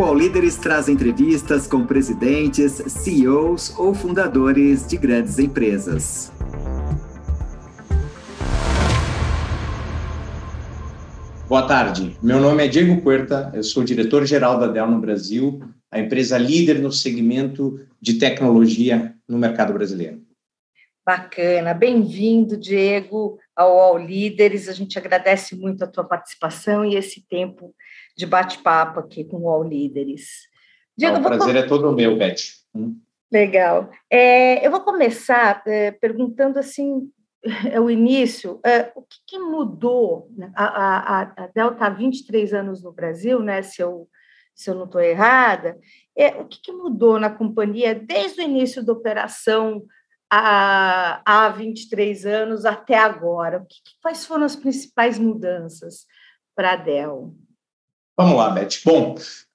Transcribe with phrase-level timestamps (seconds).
[0.00, 6.32] O All Líderes traz entrevistas com presidentes, CEOs ou fundadores de grandes empresas.
[11.46, 16.00] Boa tarde, meu nome é Diego Puerta, eu sou diretor-geral da Dell no Brasil, a
[16.00, 20.22] empresa líder no segmento de tecnologia no mercado brasileiro.
[21.04, 24.66] Bacana, bem-vindo, Diego, ao All Líderes.
[24.66, 27.74] A gente agradece muito a tua participação e esse tempo
[28.16, 30.48] de bate-papo aqui com o All Líderes.
[30.96, 32.36] Diego, o prazer é todo meu, Beth.
[32.74, 33.00] Hum.
[33.32, 33.90] Legal.
[34.10, 37.10] É, eu vou começar é, perguntando assim,
[37.70, 40.28] é o início, é, o que, que mudou?
[40.36, 40.52] Né?
[40.54, 43.62] A, a, a Dell está há 23 anos no Brasil, né?
[43.62, 44.08] Se eu,
[44.54, 45.78] se eu não estou errada.
[46.16, 49.84] É, o que, que mudou na companhia desde o início da operação
[50.28, 53.64] há, há 23 anos até agora?
[53.66, 56.04] Que, quais foram as principais mudanças
[56.54, 57.34] para a Dell?
[58.20, 58.82] Vamos lá, Beth.
[58.84, 59.14] Bom,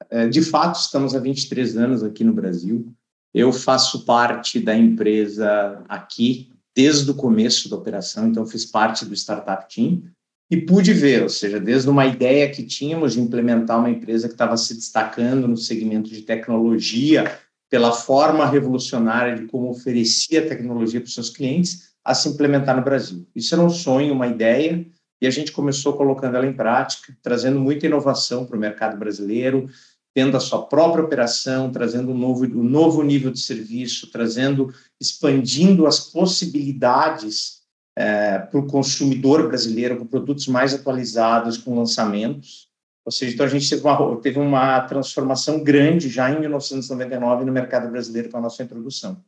[0.09, 2.91] é, de fato, estamos há 23 anos aqui no Brasil.
[3.31, 9.13] Eu faço parte da empresa aqui desde o começo da operação, então fiz parte do
[9.13, 10.05] Startup Team
[10.49, 14.33] e pude ver, ou seja, desde uma ideia que tínhamos de implementar uma empresa que
[14.33, 21.07] estava se destacando no segmento de tecnologia pela forma revolucionária de como oferecia tecnologia para
[21.07, 23.27] os seus clientes, a se implementar no Brasil.
[23.35, 24.83] Isso era um sonho, uma ideia,
[25.25, 29.67] e a gente começou colocando ela em prática, trazendo muita inovação para o mercado brasileiro,
[30.13, 35.87] tendo a sua própria operação, trazendo um novo, um novo nível de serviço, trazendo, expandindo
[35.87, 37.63] as possibilidades
[37.97, 42.69] é, para o consumidor brasileiro com produtos mais atualizados, com lançamentos.
[43.03, 47.51] Ou seja, então a gente teve uma, teve uma transformação grande já em 1999 no
[47.51, 49.19] mercado brasileiro com a nossa introdução.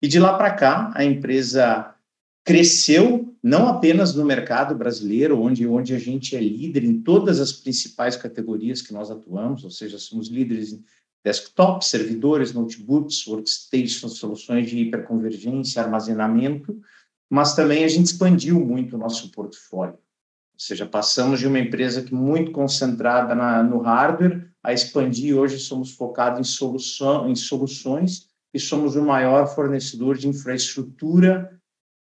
[0.00, 1.94] E de lá para cá, a empresa
[2.42, 7.52] cresceu não apenas no mercado brasileiro, onde, onde a gente é líder em todas as
[7.52, 10.84] principais categorias que nós atuamos, ou seja, somos líderes em
[11.24, 16.80] desktop, servidores, notebooks, workstations, soluções de hiperconvergência, armazenamento,
[17.28, 19.94] mas também a gente expandiu muito o nosso portfólio.
[19.94, 25.36] Ou seja, passamos de uma empresa que muito concentrada na, no hardware a expandir.
[25.36, 31.58] Hoje somos focados em, solução, em soluções e somos o maior fornecedor de infraestrutura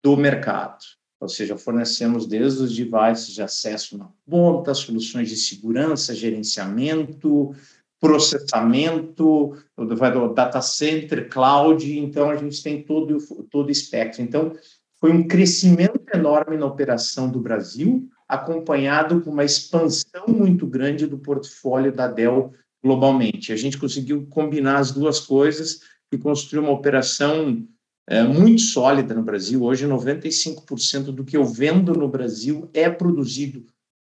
[0.03, 0.98] do mercado.
[1.19, 7.53] Ou seja, fornecemos desde os devices de acesso na ponta, soluções de segurança, gerenciamento,
[7.99, 13.17] processamento, do data center, cloud, então a gente tem todo
[13.51, 14.21] todo o espectro.
[14.21, 14.53] Então,
[14.99, 21.17] foi um crescimento enorme na operação do Brasil, acompanhado com uma expansão muito grande do
[21.17, 23.51] portfólio da Dell globalmente.
[23.51, 25.81] A gente conseguiu combinar as duas coisas
[26.11, 27.67] e construir uma operação
[28.09, 29.63] é, muito sólida no Brasil.
[29.63, 33.67] Hoje, 95% do que eu vendo no Brasil é produzido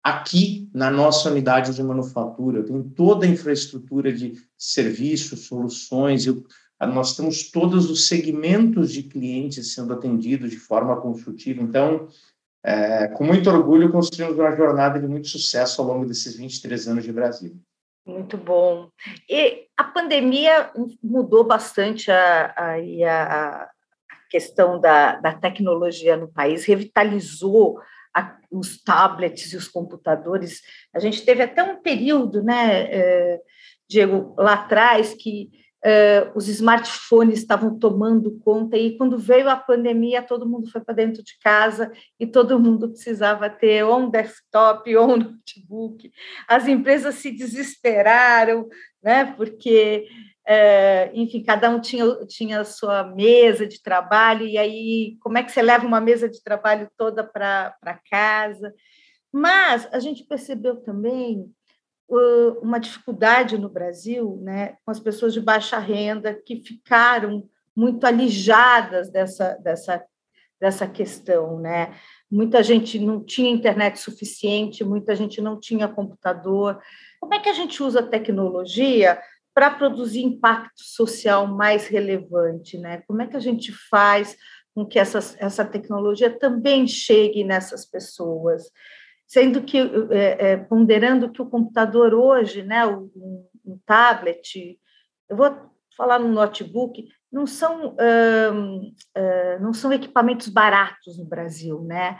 [0.03, 2.57] aqui na nossa unidade de manufatura.
[2.59, 6.43] Eu tenho toda a infraestrutura de serviços, soluções, eu,
[6.81, 11.61] nós temos todos os segmentos de clientes sendo atendidos de forma consultiva.
[11.61, 12.07] Então,
[12.65, 17.03] é, com muito orgulho, construímos uma jornada de muito sucesso ao longo desses 23 anos
[17.03, 17.55] de Brasil.
[18.05, 18.89] Muito bom.
[19.29, 20.71] E a pandemia
[21.01, 23.69] mudou bastante a, a, a,
[24.33, 27.79] questão da, da tecnologia no país, revitalizou
[28.11, 30.63] a, os tablets e os computadores.
[30.91, 33.39] A gente teve até um período, né, eh,
[33.87, 35.51] Diego, lá atrás, que
[35.85, 40.95] eh, os smartphones estavam tomando conta, e quando veio a pandemia, todo mundo foi para
[40.95, 46.11] dentro de casa e todo mundo precisava ter ou um desktop ou um notebook.
[46.47, 48.67] As empresas se desesperaram,
[49.03, 50.07] né, porque
[50.45, 55.43] é, enfim, cada um tinha, tinha a sua mesa de trabalho, e aí como é
[55.43, 58.73] que você leva uma mesa de trabalho toda para casa?
[59.31, 61.49] Mas a gente percebeu também
[62.09, 68.05] uh, uma dificuldade no Brasil, né, com as pessoas de baixa renda que ficaram muito
[68.05, 70.03] alijadas dessa, dessa,
[70.59, 71.95] dessa questão, né?
[72.29, 76.79] Muita gente não tinha internet suficiente, muita gente não tinha computador.
[77.19, 79.19] Como é que a gente usa a tecnologia
[79.53, 83.03] para produzir impacto social mais relevante, né?
[83.07, 84.35] Como é que a gente faz
[84.73, 88.71] com que essa, essa tecnologia também chegue nessas pessoas?
[89.27, 89.77] Sendo que,
[90.11, 93.09] é, é, ponderando que o computador hoje, né, um,
[93.65, 94.79] um tablet,
[95.29, 97.95] eu vou falar no notebook, não são,
[99.59, 102.19] não são equipamentos baratos no Brasil, né?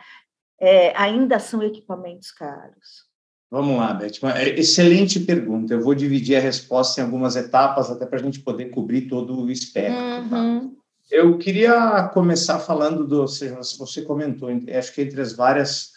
[0.59, 3.12] É, ainda são equipamentos caros.
[3.53, 4.13] Vamos lá, Beth.
[4.35, 5.75] É, excelente pergunta.
[5.75, 9.39] Eu vou dividir a resposta em algumas etapas, até para a gente poder cobrir todo
[9.39, 9.95] o espectro.
[10.27, 10.41] Tá?
[10.41, 10.69] Uhum.
[10.71, 10.75] Tá?
[11.11, 13.21] Eu queria começar falando do.
[13.21, 15.91] Ou seja, você comentou, acho que entre as várias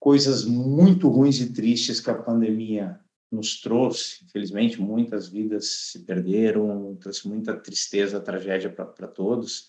[0.00, 2.98] coisas muito ruins e tristes que a pandemia
[3.30, 9.68] nos trouxe, infelizmente, muitas vidas se perderam, trouxe muita tristeza, tragédia para todos.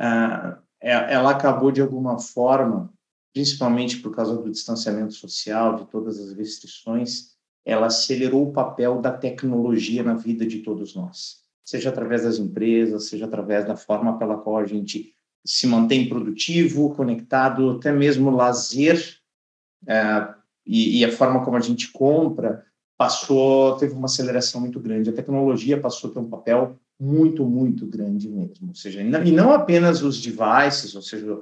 [0.00, 2.92] Ah, é, ela acabou de alguma forma,
[3.32, 7.32] principalmente por causa do distanciamento social, de todas as restrições,
[7.64, 13.08] ela acelerou o papel da tecnologia na vida de todos nós, seja através das empresas,
[13.08, 15.14] seja através da forma pela qual a gente
[15.44, 19.18] se mantém produtivo, conectado, até mesmo lazer
[19.86, 20.34] é,
[20.64, 22.64] e, e, a forma como a gente compra
[22.96, 25.10] passou, teve uma aceleração muito grande.
[25.10, 28.68] A tecnologia passou a ter um papel muito, muito grande mesmo.
[28.68, 31.36] Ou seja, e não apenas os devices, ou seja,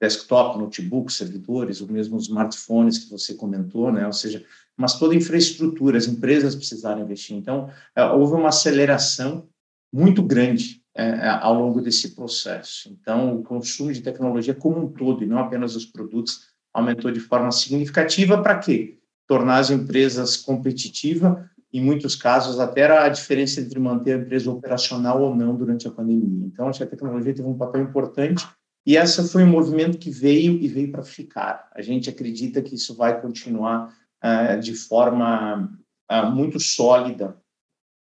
[0.00, 4.06] desktop, notebook, servidores, ou mesmo os smartphones que você comentou, né?
[4.06, 4.44] Ou seja,
[4.76, 7.36] mas toda a infraestrutura, as empresas precisaram investir.
[7.36, 9.48] Então, é, houve uma aceleração
[9.92, 12.88] muito grande é, é, ao longo desse processo.
[12.88, 17.20] Então, o consumo de tecnologia como um todo, e não apenas os produtos, aumentou de
[17.20, 18.98] forma significativa para quê?
[19.26, 21.36] Tornar as empresas competitivas,
[21.72, 25.90] em muitos casos, até a diferença entre manter a empresa operacional ou não durante a
[25.90, 26.46] pandemia.
[26.46, 28.44] Então, acho que a tecnologia teve um papel importante
[28.86, 31.70] e essa foi um movimento que veio e veio para ficar.
[31.74, 33.94] A gente acredita que isso vai continuar
[34.24, 35.70] uh, de forma
[36.10, 37.40] uh, muito sólida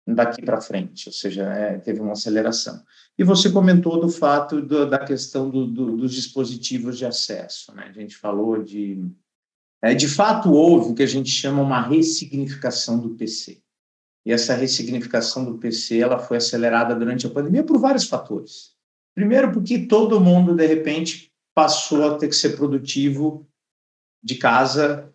[0.08, 2.84] daqui para frente, ou seja, é, teve uma aceleração.
[3.18, 7.86] E você comentou do fato do, da questão do, do, dos dispositivos de acesso, né?
[7.90, 9.04] A gente falou de,
[9.82, 13.64] é, de fato houve o que a gente chama uma ressignificação do PC.
[14.24, 18.75] E essa ressignificação do PC ela foi acelerada durante a pandemia por vários fatores.
[19.16, 23.48] Primeiro, porque todo mundo de repente passou a ter que ser produtivo
[24.22, 25.10] de casa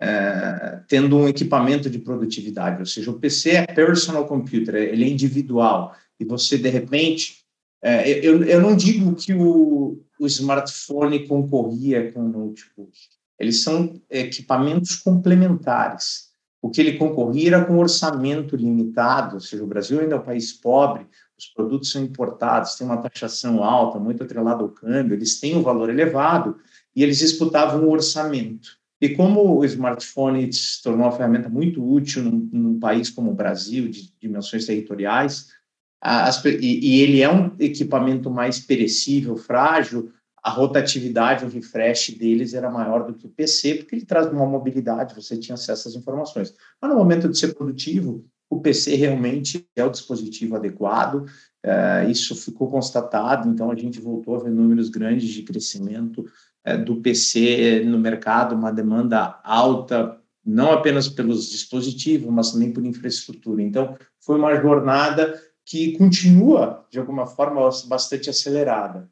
[0.00, 5.08] é, tendo um equipamento de produtividade, ou seja, o PC é personal computer, ele é
[5.08, 7.44] individual, e você, de repente,
[7.82, 12.92] é, eu, eu não digo que o, o smartphone concorria com o notebook,
[13.38, 16.30] eles são equipamentos complementares.
[16.62, 20.22] O que ele concorria era com orçamento limitado, ou seja, o Brasil ainda é um
[20.22, 21.06] país pobre,
[21.40, 25.62] os produtos são importados, tem uma taxação alta, muito atrelada ao câmbio, eles têm um
[25.62, 26.58] valor elevado,
[26.94, 28.78] e eles disputavam o orçamento.
[29.00, 33.34] E como o smartphone se tornou uma ferramenta muito útil num, num país como o
[33.34, 35.48] Brasil, de dimensões territoriais,
[36.02, 40.10] as, e, e, ele é um equipamento mais perecível, frágil,
[40.42, 44.46] a rotatividade, o refresh deles era maior do que o PC, porque ele traz uma
[44.46, 46.54] mobilidade, você tinha acesso às informações.
[46.80, 51.24] Mas no momento de ser produtivo, o PC realmente é o dispositivo adequado,
[51.62, 56.26] é, isso ficou constatado, então a gente voltou a ver números grandes de crescimento
[56.64, 62.84] é, do PC no mercado, uma demanda alta, não apenas pelos dispositivos, mas também por
[62.84, 63.62] infraestrutura.
[63.62, 69.08] Então, foi uma jornada que continua, de alguma forma, bastante acelerada.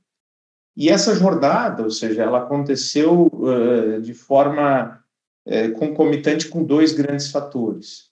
[0.76, 4.98] E essa jornada, ou seja, ela aconteceu uh, de forma
[5.78, 8.07] concomitante com dois grandes fatores,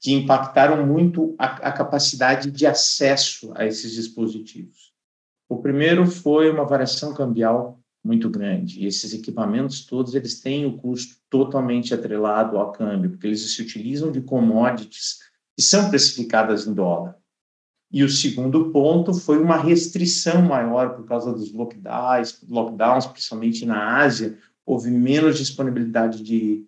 [0.00, 4.92] que impactaram muito a, a capacidade de acesso a esses dispositivos.
[5.48, 8.80] O primeiro foi uma variação cambial muito grande.
[8.80, 13.60] E esses equipamentos todos, eles têm o custo totalmente atrelado ao câmbio, porque eles se
[13.60, 15.18] utilizam de commodities
[15.56, 17.16] que são precificadas em dólar.
[17.90, 23.96] E o segundo ponto foi uma restrição maior por causa dos lockdowns, lockdowns principalmente na
[23.96, 26.66] Ásia, houve menos disponibilidade de,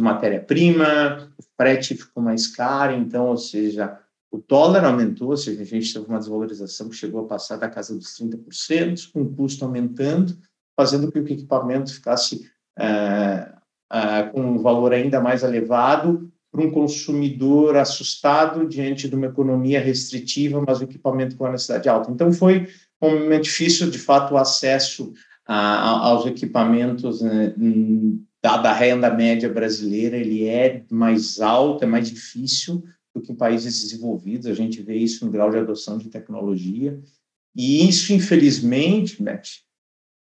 [0.00, 3.98] de matéria-prima, o frete ficou mais caro, então, ou seja,
[4.30, 7.68] o dólar aumentou, ou seja, a gente teve uma desvalorização que chegou a passar da
[7.68, 10.36] casa dos 30%, com o custo aumentando,
[10.76, 13.52] fazendo com que o equipamento ficasse é,
[13.92, 19.80] é, com um valor ainda mais elevado para um consumidor assustado diante de uma economia
[19.80, 22.10] restritiva, mas o equipamento com a necessidade alta.
[22.10, 22.68] Então, foi
[23.00, 25.12] um momento difícil, de fato, o acesso
[25.46, 27.54] a, aos equipamentos, né,
[28.42, 32.82] dada a renda média brasileira, ele é mais alto, é mais difícil
[33.14, 37.00] do que em países desenvolvidos, a gente vê isso no grau de adoção de tecnologia,
[37.54, 39.42] e isso, infelizmente, Beth,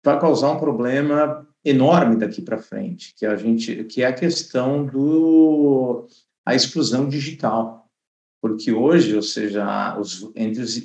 [0.03, 4.85] vai causar um problema enorme daqui para frente, que a gente, que é a questão
[4.85, 6.07] do
[6.45, 7.87] a exclusão digital,
[8.41, 10.77] porque hoje, ou seja, os, entre os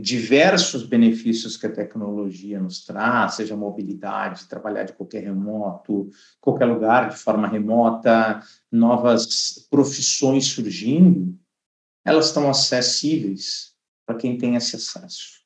[0.00, 6.10] diversos benefícios que a tecnologia nos traz, seja mobilidade, trabalhar de qualquer remoto,
[6.40, 11.38] qualquer lugar de forma remota, novas profissões surgindo,
[12.04, 13.74] elas estão acessíveis
[14.04, 15.40] para quem tem esse acesso.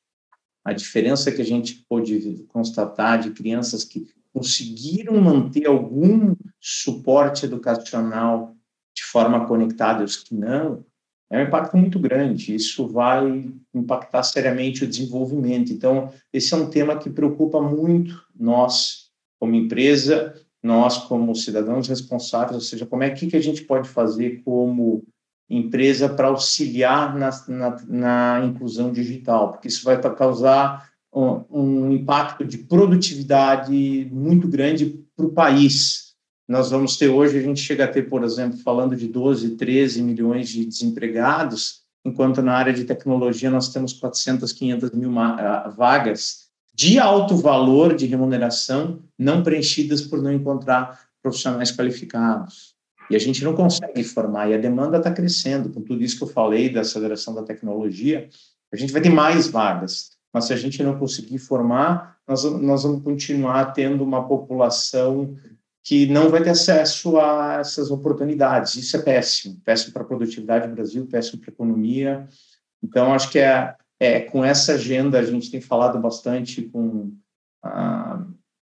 [0.65, 8.57] A diferença que a gente pôde constatar de crianças que conseguiram manter algum suporte educacional
[8.93, 10.85] de forma conectada e os que não,
[11.29, 12.55] é um impacto muito grande.
[12.55, 15.71] Isso vai impactar seriamente o desenvolvimento.
[15.71, 22.55] Então, esse é um tema que preocupa muito nós, como empresa, nós como cidadãos responsáveis,
[22.55, 25.03] ou seja, como é que, que a gente pode fazer como
[25.49, 32.43] empresa para auxiliar na, na, na, inclusão digital, porque isso vai causar um, um impacto
[32.43, 36.06] de produtividade muito grande para o país.
[36.47, 40.01] Nós vamos ter hoje, a gente chega a ter, por exemplo, falando de 12, 13
[40.01, 45.11] milhões de desempregados, enquanto na área de tecnologia nós temos 400, 500 mil
[45.75, 52.75] vagas de alto valor de remuneração não preenchidas por não encontrar profissionais qualificados.
[53.09, 55.69] E a gente não consegue formar, e a demanda está crescendo.
[55.69, 58.29] Com tudo isso que eu falei da aceleração da tecnologia,
[58.71, 60.11] a gente vai ter mais vagas.
[60.33, 65.35] Mas se a gente não conseguir formar, nós, nós vamos continuar tendo uma população
[65.87, 68.75] que não vai ter acesso a essas oportunidades.
[68.75, 69.61] Isso é péssimo.
[69.63, 72.27] Péssimo para a produtividade do Brasil, péssimo para a economia.
[72.83, 77.13] Então, acho que é, é, com essa agenda, a gente tem falado bastante com
[77.63, 78.21] a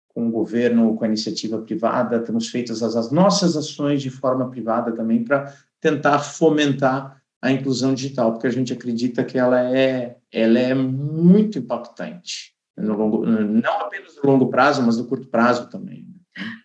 [0.09, 4.49] com o governo, com a iniciativa privada, temos feito as, as nossas ações de forma
[4.49, 10.17] privada também para tentar fomentar a inclusão digital, porque a gente acredita que ela é,
[10.33, 15.69] ela é muito impactante, no longo, não apenas no longo prazo, mas no curto prazo
[15.69, 16.16] também.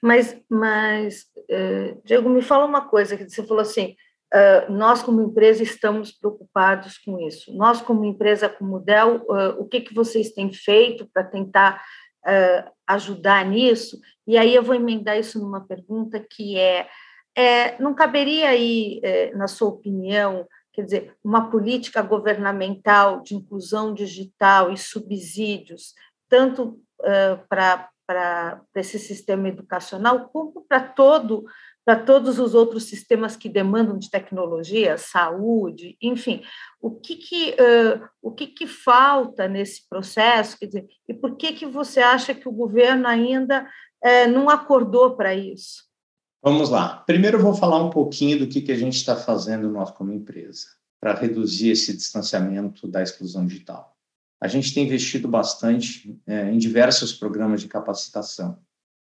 [0.02, 3.96] Mas, mas uh, Diego, me fala uma coisa, que você falou assim,
[4.34, 7.56] uh, nós como empresa estamos preocupados com isso.
[7.56, 11.84] Nós como empresa, como Dell, uh, o que, que vocês têm feito para tentar
[12.86, 14.00] ajudar nisso?
[14.28, 16.88] E aí eu vou emendar isso numa pergunta que é,
[17.36, 19.02] é não caberia aí,
[19.34, 25.94] na sua opinião, quer dizer, uma política governamental de inclusão digital e subsídios,
[26.30, 27.90] tanto uh, para
[28.76, 31.46] esse sistema educacional, como para todo
[31.86, 36.44] para todos os outros sistemas que demandam de tecnologia, saúde, enfim,
[36.80, 41.54] o que que, uh, o que, que falta nesse processo, quer dizer, e por que
[41.54, 43.68] que você acha que o governo ainda
[44.04, 45.90] uh, não acordou para isso?
[46.44, 47.04] Vamos lá.
[47.06, 50.14] Primeiro eu vou falar um pouquinho do que, que a gente está fazendo nós como
[50.14, 50.68] empresa
[51.00, 53.96] para reduzir esse distanciamento da exclusão digital.
[54.42, 58.58] A gente tem investido bastante é, em diversos programas de capacitação.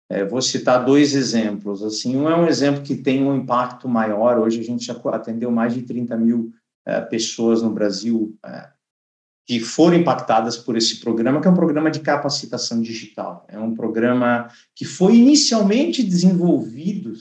[0.09, 1.83] É, vou citar dois exemplos.
[1.83, 4.38] Assim, um é um exemplo que tem um impacto maior.
[4.38, 6.52] Hoje a gente atendeu mais de 30 mil
[6.87, 8.71] é, pessoas no Brasil é,
[9.47, 13.45] que foram impactadas por esse programa, que é um programa de capacitação digital.
[13.49, 17.12] É um programa que foi inicialmente desenvolvido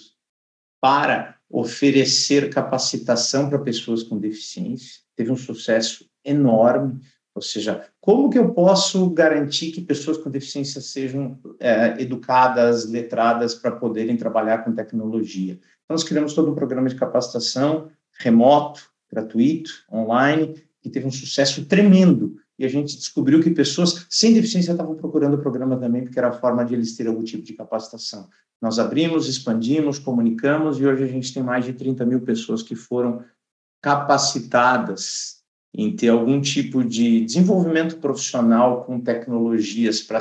[0.82, 5.02] para oferecer capacitação para pessoas com deficiência.
[5.16, 7.00] Teve um sucesso enorme
[7.36, 13.54] ou seja, como que eu posso garantir que pessoas com deficiência sejam é, educadas, letradas
[13.54, 15.54] para poderem trabalhar com tecnologia?
[15.54, 21.66] Então, nós criamos todo um programa de capacitação remoto, gratuito, online, que teve um sucesso
[21.66, 22.38] tremendo.
[22.58, 26.30] E a gente descobriu que pessoas sem deficiência estavam procurando o programa também, porque era
[26.30, 28.30] a forma de eles terem algum tipo de capacitação.
[28.62, 32.76] Nós abrimos, expandimos, comunicamos, e hoje a gente tem mais de 30 mil pessoas que
[32.76, 33.22] foram
[33.82, 35.44] capacitadas
[35.78, 40.20] em ter algum tipo de desenvolvimento profissional com tecnologias para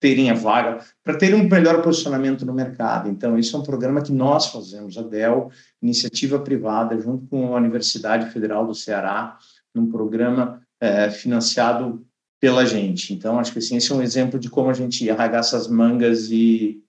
[0.00, 3.10] terem a vaga, para terem um melhor posicionamento no mercado.
[3.10, 5.50] Então, isso é um programa que nós fazemos, a DEL,
[5.82, 9.36] iniciativa privada, junto com a Universidade Federal do Ceará,
[9.74, 12.06] num programa é, financiado
[12.40, 13.12] pela gente.
[13.12, 16.30] Então, acho que assim, esse é um exemplo de como a gente arregaça as mangas
[16.30, 16.82] e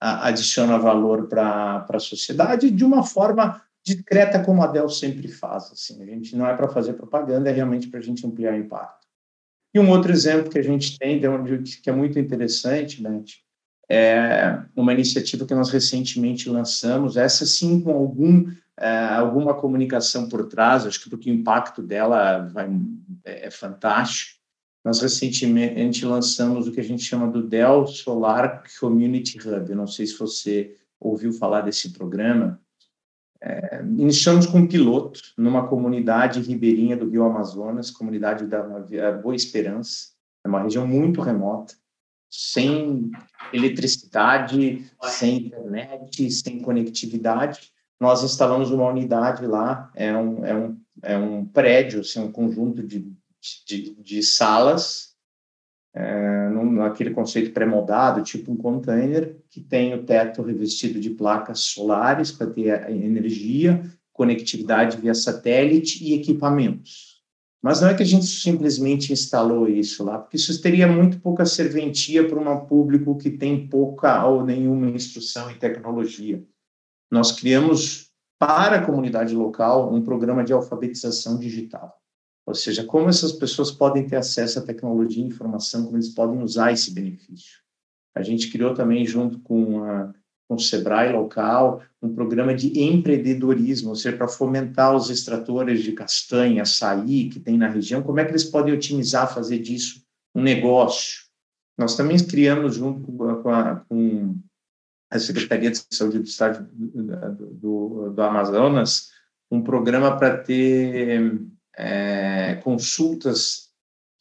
[0.00, 5.70] adiciona valor para a sociedade de uma forma discreta como a Dell sempre faz.
[5.70, 8.58] Assim, a gente não é para fazer propaganda, é realmente para a gente ampliar o
[8.58, 9.04] impacto.
[9.74, 11.20] E um outro exemplo que a gente tem,
[11.82, 13.24] que é muito interessante, Beth,
[13.90, 20.46] é uma iniciativa que nós recentemente lançamos, essa sim com algum, é, alguma comunicação por
[20.46, 22.70] trás, acho que porque o impacto dela vai,
[23.24, 24.40] é, é fantástico.
[24.84, 29.70] Nós recentemente lançamos o que a gente chama do Dell Solar Community Hub.
[29.70, 32.60] Eu não sei se você ouviu falar desse programa,
[33.46, 40.14] é, iniciamos com um piloto numa comunidade ribeirinha do Rio Amazonas, comunidade da Boa Esperança,
[40.42, 41.74] é uma região muito remota,
[42.30, 43.10] sem
[43.52, 47.70] eletricidade, sem internet, sem conectividade.
[48.00, 52.82] Nós instalamos uma unidade lá, é um, é um, é um prédio, assim, um conjunto
[52.82, 53.12] de,
[53.66, 55.13] de, de salas
[55.94, 61.60] é, num, aquele conceito pré-moldado, tipo um container, que tem o teto revestido de placas
[61.60, 63.80] solares para ter energia,
[64.12, 67.22] conectividade via satélite e equipamentos.
[67.62, 71.46] Mas não é que a gente simplesmente instalou isso lá, porque isso teria muito pouca
[71.46, 76.44] serventia para um público que tem pouca ou nenhuma instrução em tecnologia.
[77.10, 82.03] Nós criamos para a comunidade local um programa de alfabetização digital.
[82.46, 86.42] Ou seja, como essas pessoas podem ter acesso à tecnologia e informação, como eles podem
[86.42, 87.62] usar esse benefício.
[88.14, 90.12] A gente criou também, junto com a
[90.48, 95.92] com o Sebrae local, um programa de empreendedorismo, ou seja, para fomentar os extratores de
[95.92, 100.02] castanha, açaí que tem na região, como é que eles podem otimizar, fazer disso
[100.34, 101.24] um negócio.
[101.78, 104.36] Nós também criamos, junto com a, com
[105.10, 109.10] a Secretaria de Saúde do Estado do, do, do Amazonas,
[109.50, 111.40] um programa para ter
[111.76, 113.64] é, consultas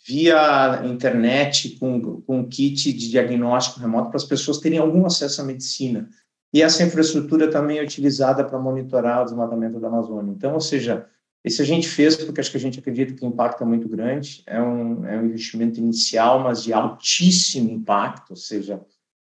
[0.05, 5.45] via internet com, com kit de diagnóstico remoto para as pessoas terem algum acesso à
[5.45, 6.09] medicina.
[6.53, 10.31] E essa infraestrutura também é utilizada para monitorar o desmatamento da Amazônia.
[10.31, 11.07] Então, ou seja,
[11.43, 13.89] isso a gente fez porque acho que a gente acredita que o impacto é muito
[13.89, 18.81] grande, é um, é um investimento inicial, mas de altíssimo impacto, ou seja,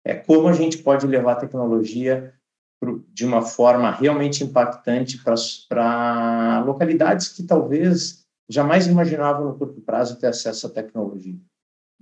[0.04, 2.34] é como a gente pode levar a tecnologia
[3.12, 5.18] de uma forma realmente impactante
[5.68, 11.36] para localidades que talvez jamais imaginavam no curto prazo ter acesso à tecnologia.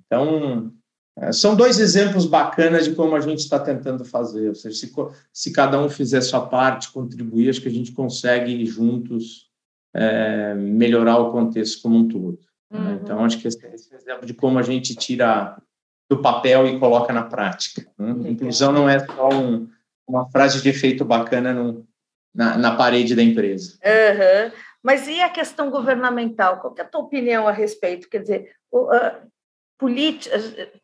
[0.04, 0.72] Então,
[1.18, 4.48] é, são dois exemplos bacanas de como a gente está tentando fazer.
[4.48, 4.92] Ou seja, se,
[5.32, 9.50] se, cada um fizer sua parte, contribuir, acho que a gente consegue juntos
[9.94, 12.38] é, melhorar o contexto como um todo.
[12.70, 12.78] Né?
[12.78, 12.94] Uhum.
[12.94, 15.60] Então, acho que esse, esse exemplo de como a gente tira
[16.08, 17.86] do papel e coloca na prática.
[17.98, 18.30] Né?
[18.30, 19.68] Inclusão não é só um,
[20.10, 21.86] uma frase de efeito bacana no,
[22.34, 23.78] na, na parede da empresa.
[23.84, 24.52] Uhum.
[24.82, 26.60] Mas e a questão governamental?
[26.60, 28.08] Qual é a tua opinião a respeito?
[28.08, 29.30] Quer dizer, uh,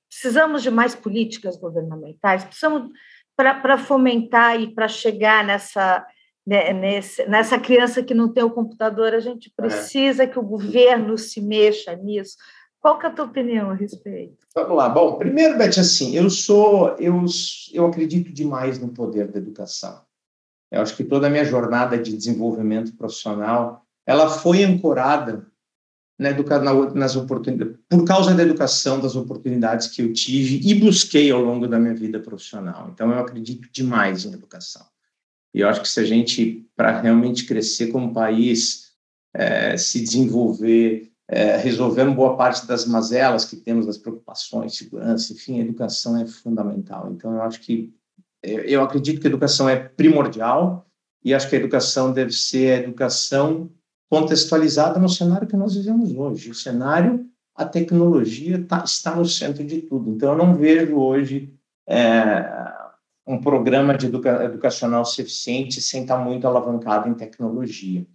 [0.08, 2.44] precisamos de mais políticas governamentais?
[2.44, 2.90] Precisamos
[3.36, 6.06] para fomentar e para chegar nessa,
[6.46, 9.62] né, nesse, nessa criança que não tem o computador, a gente é.
[9.62, 10.26] precisa é.
[10.26, 12.36] que o governo se mexa nisso.
[12.86, 14.46] Qual que é a tua opinião a respeito?
[14.54, 14.88] Vamos lá.
[14.88, 17.24] Bom, primeiro, Beth, assim, eu sou, eu,
[17.72, 20.02] eu acredito demais no poder da educação.
[20.70, 25.44] Eu acho que toda a minha jornada de desenvolvimento profissional ela foi ancorada
[26.16, 31.28] na na, nas oportunidades, por causa da educação, das oportunidades que eu tive e busquei
[31.32, 32.88] ao longo da minha vida profissional.
[32.94, 34.86] Então, eu acredito demais em educação.
[35.52, 38.92] E eu acho que se a gente, para realmente crescer como país,
[39.34, 45.60] é, se desenvolver, é, resolvendo boa parte das mazelas que temos, das preocupações, segurança, enfim,
[45.60, 47.10] educação é fundamental.
[47.12, 47.92] Então, eu acho que,
[48.42, 50.86] eu acredito que a educação é primordial
[51.24, 53.70] e acho que a educação deve ser a educação
[54.08, 56.50] contextualizada no cenário que nós vivemos hoje.
[56.50, 60.10] O cenário, a tecnologia tá, está no centro de tudo.
[60.10, 61.52] Então, eu não vejo hoje
[61.88, 62.44] é,
[63.26, 68.06] um programa de educa educacional suficiente sem estar muito alavancado em tecnologia.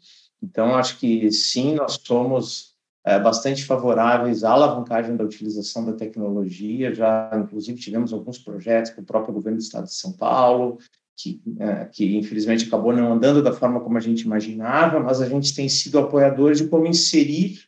[0.42, 2.71] Então, acho que sim, nós somos
[3.04, 6.94] é, bastante favoráveis à alavancagem da utilização da tecnologia.
[6.94, 10.78] Já, inclusive, tivemos alguns projetos com o próprio governo do Estado de São Paulo,
[11.18, 15.28] que, é, que infelizmente acabou não andando da forma como a gente imaginava, mas a
[15.28, 17.60] gente tem sido apoiadores de como inserir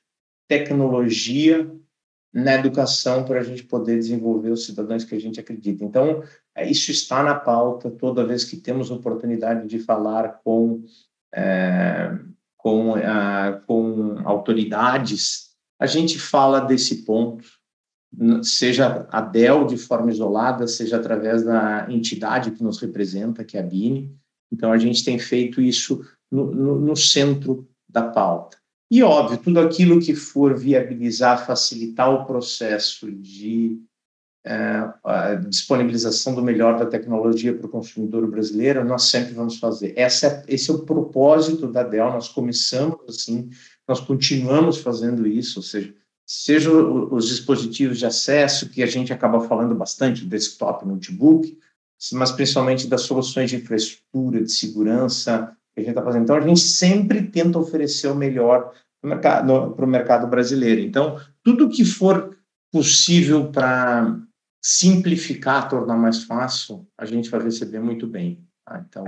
[0.48, 1.70] tecnologia
[2.34, 5.86] na educação para a gente poder desenvolver os cidadãos que a gente acredita.
[5.86, 6.24] Então,
[6.56, 10.84] é, isso está na pauta toda vez que temos oportunidade de falar com,
[11.34, 12.18] é,
[12.64, 12.94] com,
[13.68, 17.44] com autoridades, a gente fala desse ponto
[18.44, 23.60] seja a DEL de forma isolada, seja através da entidade que nos representa, que é
[23.60, 24.16] a BINE.
[24.52, 28.58] Então, a gente tem feito isso no, no, no centro da pauta.
[28.92, 33.82] E, óbvio, tudo aquilo que for viabilizar, facilitar o processo de
[34.46, 39.94] é, disponibilização do melhor da tecnologia para o consumidor brasileiro, nós sempre vamos fazer.
[39.96, 43.50] Essa é, esse é o propósito da DEL, nós começamos assim,
[43.88, 45.94] nós continuamos fazendo isso, ou seja,
[46.26, 51.58] seja os dispositivos de acesso, que a gente acaba falando bastante, desktop, notebook,
[52.12, 56.24] mas principalmente das soluções de infraestrutura, de segurança que a gente está fazendo.
[56.24, 60.82] Então, a gente sempre tenta oferecer o melhor para o mercado, mercado brasileiro.
[60.82, 62.38] Então, tudo que for
[62.72, 64.18] possível para
[64.64, 68.42] simplificar, tornar mais fácil, a gente vai receber muito bem.
[68.64, 68.80] Tá?
[68.80, 69.06] Então...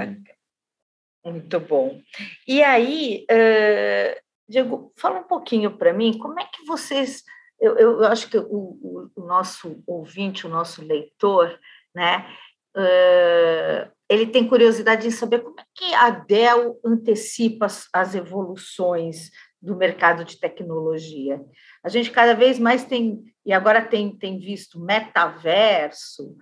[1.24, 2.02] Muito bom.
[2.48, 7.24] E aí, uh, Diego, fala um pouquinho para mim, como é que vocês.
[7.60, 11.58] Eu, eu acho que o, o, nosso ouvinte, o nosso leitor,
[11.96, 12.28] né,
[12.76, 19.32] uh, ele tem curiosidade em saber como é que a Dell antecipa as, as evoluções
[19.60, 21.42] do mercado de tecnologia.
[21.84, 26.36] A gente cada vez mais tem, e agora tem, tem visto metaverso,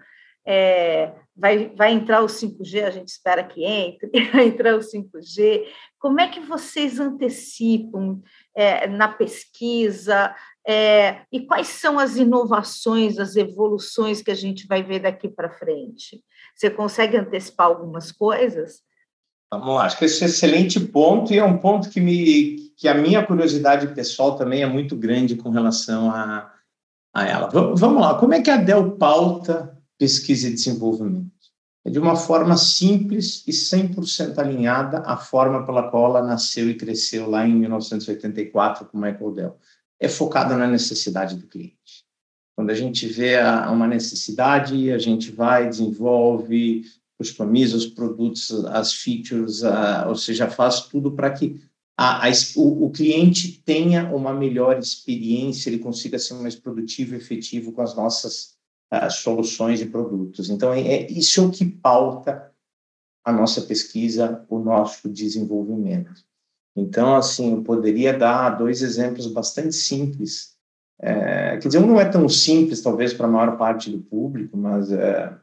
[0.46, 5.64] é, vai, vai entrar o 5G, a gente espera que entre, vai entrar o 5G.
[5.98, 8.22] Como é que vocês antecipam
[8.56, 10.36] é, na pesquisa?
[10.66, 15.50] É, e quais são as inovações, as evoluções que a gente vai ver daqui para
[15.50, 16.22] frente?
[16.56, 18.82] Você consegue antecipar algumas coisas?
[19.52, 22.72] Vamos lá, acho que esse é um excelente ponto e é um ponto que, me,
[22.76, 26.53] que a minha curiosidade pessoal também é muito grande com relação a,
[27.14, 27.48] a ela.
[27.48, 31.32] Vamos lá, como é que a Dell pauta pesquisa e desenvolvimento.
[31.86, 36.76] é de uma forma simples e 100% alinhada à forma pela qual ela nasceu e
[36.76, 39.58] cresceu lá em 1984 com Michael Dell.
[40.00, 42.04] É focada na necessidade do cliente.
[42.56, 43.38] Quando a gente vê
[43.70, 46.84] uma necessidade, a gente vai, desenvolve,
[47.18, 51.62] customiza os produtos, as features, a, ou seja, faz tudo para que
[51.98, 57.18] a, a, o, o, cliente tenha uma melhor experiência, ele consiga ser mais produtivo e
[57.18, 58.56] efetivo com as nossas
[58.92, 60.50] uh, soluções e produtos.
[60.50, 62.52] Então, é, é, isso é o que pauta
[63.24, 66.12] a nossa pesquisa, o nosso desenvolvimento.
[66.76, 70.56] Então, assim, eu poderia dar dois exemplos bastante simples.
[71.00, 74.58] É, quer dizer, um não é tão simples, talvez, para a maior parte do público,
[74.58, 75.38] mas é,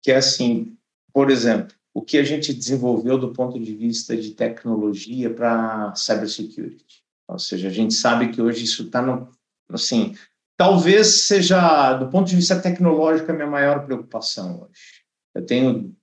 [0.00, 0.76] que é assim,
[1.12, 7.02] por exemplo, o que a gente desenvolveu do ponto de vista de tecnologia para cybersecurity.
[7.28, 9.28] Ou seja, a gente sabe que hoje isso está no,
[9.70, 10.14] assim,
[10.56, 15.02] talvez seja, do ponto de vista tecnológico, a minha maior preocupação hoje.
[15.34, 15.94] Eu tenho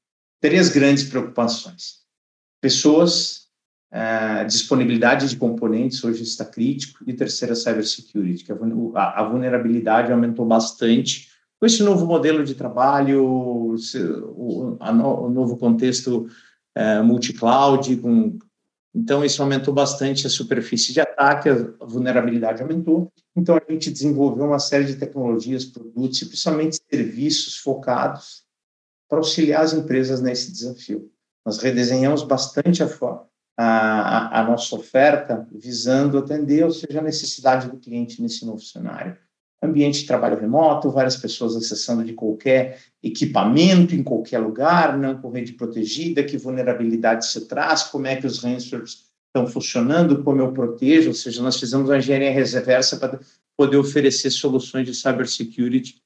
[0.41, 1.99] três grandes preocupações.
[2.62, 3.47] Pessoas,
[3.91, 10.45] é, disponibilidade de componentes hoje está crítico, e terceira, cybersecurity, que a, a vulnerabilidade aumentou
[10.45, 13.76] bastante com esse novo modelo de trabalho, o,
[15.30, 16.28] novo contexto
[16.74, 18.39] é, multi-cloud, com,
[18.95, 23.12] então isso aumentou bastante a superfície de ataque, a vulnerabilidade aumentou.
[23.36, 28.43] Então a gente desenvolveu uma série de tecnologias, produtos e principalmente serviços focados
[29.10, 31.12] para auxiliar as empresas nesse desafio.
[31.45, 32.88] Nós redesenhamos bastante a,
[33.58, 39.17] a, a nossa oferta visando atender, ou seja, a necessidade do cliente nesse novo cenário
[39.62, 45.30] ambiente de trabalho remoto, várias pessoas acessando de qualquer equipamento, em qualquer lugar, não com
[45.30, 50.52] rede protegida, que vulnerabilidade se traz, como é que os ransomwares estão funcionando, como eu
[50.52, 53.19] protejo, ou seja, nós fizemos uma engenharia reversa para
[53.56, 56.02] poder oferecer soluções de cybersecurity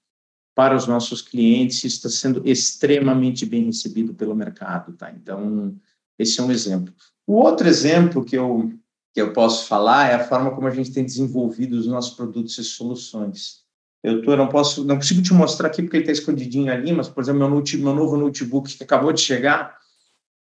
[0.55, 5.11] para os nossos clientes, está sendo extremamente bem recebido pelo mercado, tá?
[5.11, 5.75] Então,
[6.17, 6.93] esse é um exemplo.
[7.25, 8.73] O outro exemplo que eu
[9.13, 12.57] que eu posso falar é a forma como a gente tem desenvolvido os nossos produtos
[12.57, 13.61] e soluções.
[14.03, 17.07] Eu tô, não posso, não consigo te mostrar aqui porque ele está escondidinho ali, mas
[17.07, 19.77] por exemplo, meu, note, meu novo notebook que acabou de chegar,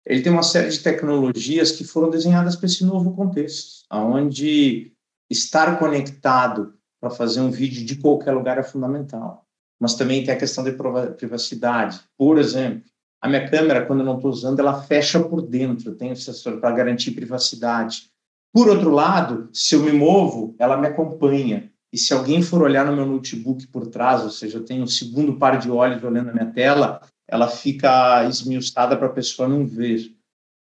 [0.07, 4.93] ele tem uma série de tecnologias que foram desenhadas para esse novo contexto, aonde
[5.29, 9.47] estar conectado para fazer um vídeo de qualquer lugar é fundamental.
[9.79, 10.77] Mas também tem a questão de
[11.17, 12.01] privacidade.
[12.17, 12.83] Por exemplo,
[13.21, 15.91] a minha câmera, quando eu não estou usando, ela fecha por dentro.
[15.91, 18.10] Eu tenho sensor para garantir privacidade.
[18.53, 21.71] Por outro lado, se eu me movo, ela me acompanha.
[21.93, 24.89] E se alguém for olhar no meu notebook por trás, ou seja, eu tenho um
[24.89, 29.67] segundo par de olhos olhando a minha tela, ela fica esmiuçada para a pessoa não
[29.67, 30.13] ver.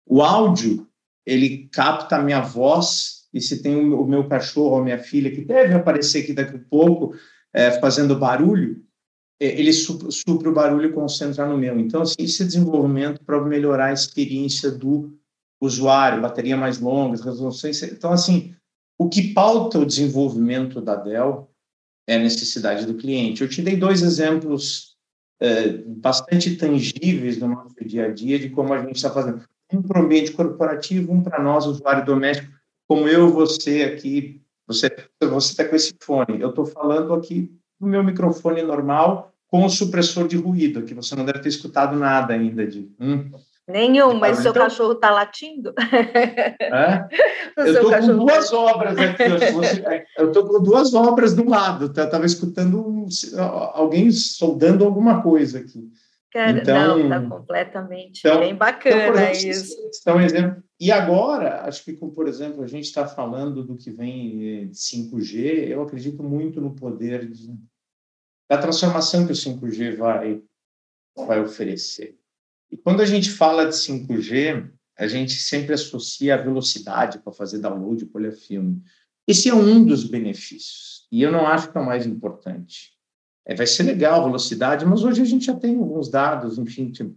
[0.07, 0.87] O áudio,
[1.27, 5.42] ele capta a minha voz, e se tem o meu cachorro ou minha filha, que
[5.42, 7.14] deve aparecer aqui daqui a pouco,
[7.53, 8.83] é, fazendo barulho,
[9.40, 11.79] é, ele supre o barulho e concentra no meu.
[11.79, 15.18] Então, assim, esse desenvolvimento para melhorar a experiência do
[15.61, 17.83] usuário, bateria mais longa, resoluções.
[17.83, 18.55] Então, assim,
[18.99, 21.51] o que pauta o desenvolvimento da Dell
[22.07, 23.43] é a necessidade do cliente.
[23.43, 24.97] Eu te dei dois exemplos
[25.40, 29.43] é, bastante tangíveis no nosso dia a dia de como a gente está fazendo.
[29.73, 32.53] Um para o ambiente corporativo, um para nós, usuário doméstico,
[32.87, 36.40] como eu, você aqui, você está com esse fone.
[36.40, 41.14] Eu estou falando aqui no meu microfone normal com o supressor de ruído, que você
[41.14, 42.90] não deve ter escutado nada ainda de.
[43.01, 43.31] Hum,
[43.66, 45.72] Nenhum, mas seu então, cachorro está latindo?
[46.61, 47.09] É?
[47.57, 48.57] Eu estou com duas tá...
[48.59, 49.22] obras aqui.
[50.18, 51.87] Eu estou com duas obras do lado.
[51.87, 53.07] Eu estava escutando
[53.72, 55.90] alguém soldando alguma coisa aqui.
[56.31, 59.77] Cara, então, não, está completamente então, bem bacana então, exemplo, isso.
[60.00, 60.64] Então, exemplo.
[60.81, 64.74] E agora, acho que, como, por exemplo, a gente está falando do que vem de
[64.74, 67.57] 5G, eu acredito muito no poder de,
[68.50, 70.42] da transformação que o 5G vai,
[71.16, 72.18] vai oferecer.
[72.75, 77.61] E quando a gente fala de 5G, a gente sempre associa a velocidade para fazer
[77.61, 78.83] download por filme.
[79.29, 82.93] Esse é um dos benefícios, e eu não acho que é o mais importante.
[83.47, 86.91] É, vai ser legal a velocidade, mas hoje a gente já tem alguns dados, enfim.
[86.91, 87.17] Tipo,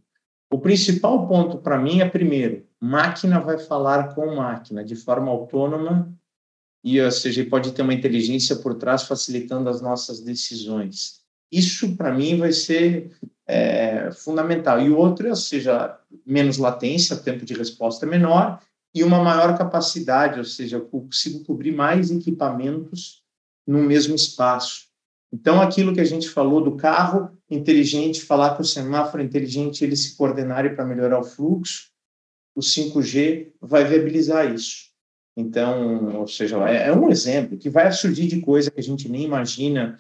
[0.52, 6.16] o principal ponto para mim é, primeiro, máquina vai falar com máquina de forma autônoma,
[6.84, 11.24] e, ou seja, pode ter uma inteligência por trás facilitando as nossas decisões.
[11.52, 14.82] Isso, para mim, vai ser é, fundamental.
[14.82, 18.60] E o outro, ou seja, menos latência, tempo de resposta menor
[18.94, 23.24] e uma maior capacidade, ou seja, eu consigo cobrir mais equipamentos
[23.66, 24.88] no mesmo espaço.
[25.32, 29.96] Então, aquilo que a gente falou do carro inteligente, falar com o semáforo inteligente, ele
[29.96, 31.90] se coordenarem para melhorar o fluxo,
[32.56, 34.88] o 5G vai viabilizar isso.
[35.36, 39.08] Então, ou seja, é, é um exemplo que vai surgir de coisa que a gente
[39.08, 39.98] nem imagina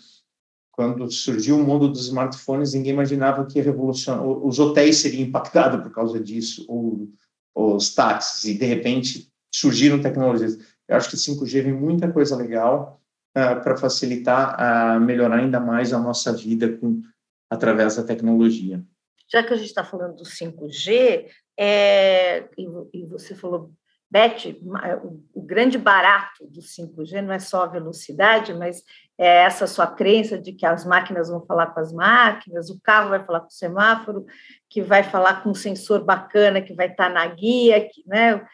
[0.78, 6.20] quando surgiu o mundo dos smartphones, ninguém imaginava que os hotéis seriam impactados por causa
[6.20, 7.10] disso, ou
[7.56, 10.56] os táxis, e de repente surgiram tecnologias.
[10.88, 15.92] Eu acho que 5G vem muita coisa legal uh, para facilitar, uh, melhorar ainda mais
[15.92, 17.02] a nossa vida com,
[17.50, 18.80] através da tecnologia.
[19.28, 21.26] Já que a gente está falando do 5G,
[21.60, 23.72] é, e, e você falou
[24.10, 24.56] Beth,
[25.04, 28.82] o, o, grande barato do 5G não é só a velocidade, mas
[29.17, 33.10] é essa sua crença de que as máquinas vão falar com as máquinas, o carro
[33.10, 34.26] vai falar com o semáforo,
[34.70, 38.46] que vai falar com um sensor bacana que vai estar na guia, que, né?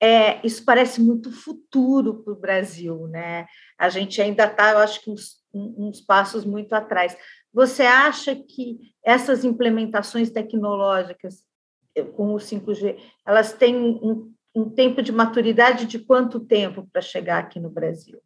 [0.00, 3.46] É, isso parece muito futuro para o Brasil, né?
[3.76, 7.16] A gente ainda está, eu acho que uns, uns passos muito atrás.
[7.52, 11.42] Você acha que essas implementações tecnológicas
[11.96, 17.00] eh, com o 5G, elas têm um um tempo de maturidade de quanto tempo para
[17.00, 18.20] chegar aqui no Brasil?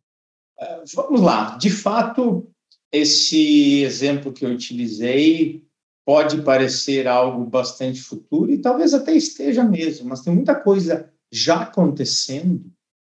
[0.58, 1.56] É, vamos lá.
[1.56, 2.48] De fato,
[2.90, 5.64] esse exemplo que eu utilizei
[6.04, 11.62] pode parecer algo bastante futuro e talvez até esteja mesmo, mas tem muita coisa já
[11.62, 12.64] acontecendo.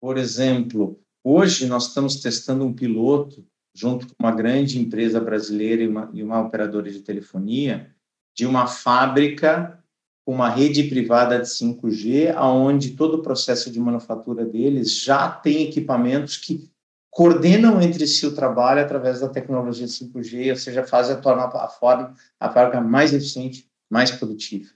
[0.00, 5.88] Por exemplo, hoje nós estamos testando um piloto junto com uma grande empresa brasileira e
[5.88, 7.90] uma, e uma operadora de telefonia
[8.36, 9.82] de uma fábrica
[10.26, 16.36] uma rede privada de 5G, aonde todo o processo de manufatura deles já tem equipamentos
[16.38, 16.70] que
[17.10, 22.14] coordenam entre si o trabalho através da tecnologia 5G, ou seja, fazem tornar a forma
[22.40, 24.70] a fábrica mais eficiente, mais produtiva.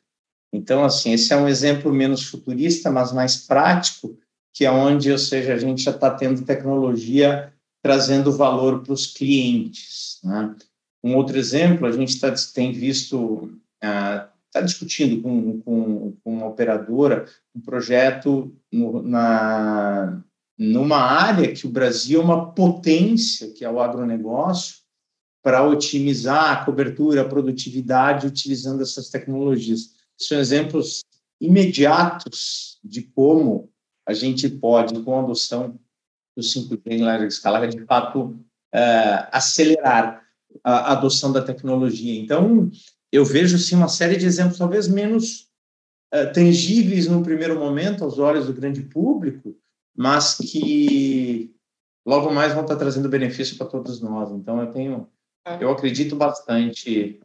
[0.52, 4.16] Então, assim, esse é um exemplo menos futurista, mas mais prático,
[4.52, 9.06] que é onde, ou seja, a gente já está tendo tecnologia trazendo valor para os
[9.06, 10.18] clientes.
[10.22, 10.54] Né?
[11.02, 16.46] Um outro exemplo, a gente tá, tem visto ah, está discutindo com, com, com, uma
[16.46, 20.22] operadora um projeto no, na,
[20.58, 24.76] numa área que o Brasil é uma potência, que é o agronegócio,
[25.42, 29.94] para otimizar a cobertura, a produtividade utilizando essas tecnologias.
[30.16, 31.04] São exemplos
[31.40, 33.70] imediatos de como
[34.04, 35.78] a gente pode, com a adoção
[36.36, 38.38] do 5G em larga escala, de fato,
[38.72, 40.24] é, acelerar
[40.64, 42.18] a adoção da tecnologia.
[42.18, 42.70] Então,
[43.12, 45.48] eu vejo sim uma série de exemplos, talvez menos
[46.14, 49.56] uh, tangíveis no primeiro momento aos olhos do grande público,
[49.96, 51.54] mas que
[52.06, 54.30] logo mais vão estar trazendo benefício para todos nós.
[54.30, 55.08] Então eu tenho,
[55.46, 55.62] é.
[55.62, 57.20] eu acredito bastante.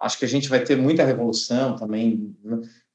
[0.00, 2.36] Acho que a gente vai ter muita revolução também.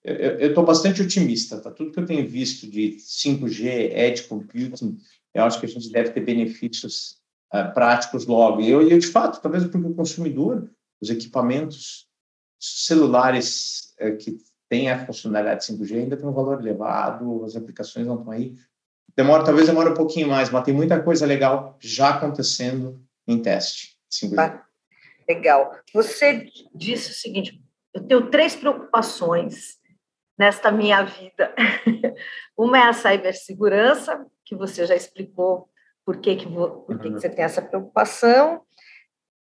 [0.04, 1.60] Eu estou bastante otimista.
[1.60, 1.71] Tá?
[1.71, 4.98] Tudo que eu tenho visto de 5G, edge computing,
[5.34, 7.17] eu acho que a gente deve ter benefícios
[7.54, 8.62] uh, práticos logo.
[8.62, 10.69] E eu, eu, de fato, talvez porque o consumidor,
[11.02, 12.08] os equipamentos
[12.60, 14.38] celulares é, que
[14.70, 18.56] têm a funcionalidade 5G ainda tem um valor elevado, as aplicações não estão aí.
[19.15, 23.98] Demora, talvez demore um pouquinho mais, mas tem muita coisa legal já acontecendo em teste
[24.12, 24.38] 5G.
[24.38, 24.65] Ah,
[25.28, 25.72] legal.
[25.94, 27.62] Você disse o seguinte:
[27.94, 29.78] eu tenho três preocupações
[30.38, 31.54] nesta minha vida.
[32.58, 35.70] Uma é a cibersegurança, que você já explicou
[36.06, 38.62] por que, que, por que, que você tem essa preocupação.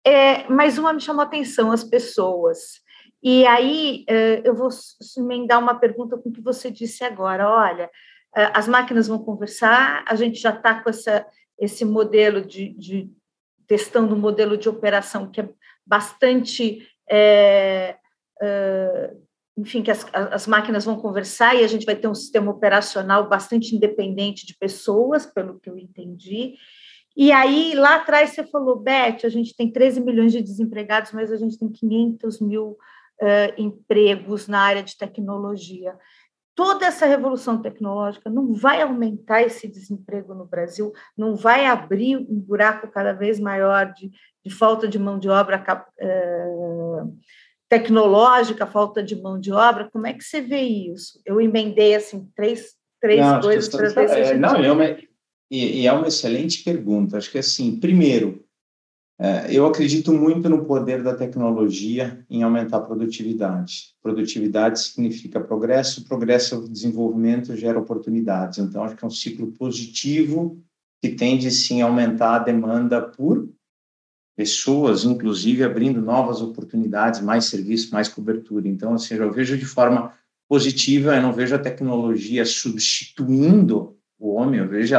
[0.05, 2.81] É, mas uma me chamou a atenção, as pessoas.
[3.23, 4.69] E aí eh, eu vou
[5.17, 7.49] emendar uma pergunta com o que você disse agora.
[7.49, 7.91] Olha,
[8.37, 11.25] eh, as máquinas vão conversar, a gente já está com essa,
[11.59, 13.11] esse modelo de, de
[13.67, 15.49] testando um modelo de operação que é
[15.87, 17.97] bastante é,
[18.41, 19.15] é,
[19.57, 23.29] enfim, que as, as máquinas vão conversar e a gente vai ter um sistema operacional
[23.29, 26.55] bastante independente de pessoas, pelo que eu entendi.
[27.15, 31.31] E aí, lá atrás, você falou, Beth, a gente tem 13 milhões de desempregados, mas
[31.31, 32.79] a gente tem 500 mil
[33.23, 35.95] uh, empregos na área de tecnologia.
[36.55, 42.39] Toda essa revolução tecnológica não vai aumentar esse desemprego no Brasil, não vai abrir um
[42.39, 44.11] buraco cada vez maior de,
[44.45, 47.17] de falta de mão de obra uh,
[47.71, 49.89] tecnológica, falta de mão de obra.
[49.91, 51.19] Como é que você vê isso?
[51.25, 54.39] Eu emendei assim três, três não, coisas para ver se a gente...
[54.39, 54.85] Não, é uma,
[55.51, 57.17] e, e é uma excelente pergunta.
[57.17, 58.42] Acho que assim, primeiro, é,
[59.49, 63.95] eu acredito muito no poder da tecnologia em aumentar a produtividade.
[64.03, 68.59] Produtividade significa progresso, progresso é desenvolvimento gera oportunidades.
[68.59, 70.61] Então, acho que é um ciclo positivo
[71.01, 73.49] que tende sim a aumentar a demanda por
[74.37, 78.67] pessoas, inclusive abrindo novas oportunidades, mais serviço, mais cobertura.
[78.67, 80.13] Então, assim, eu vejo de forma
[80.49, 83.97] positiva, eu não vejo a tecnologia substituindo
[84.29, 84.95] o homem, eu vejo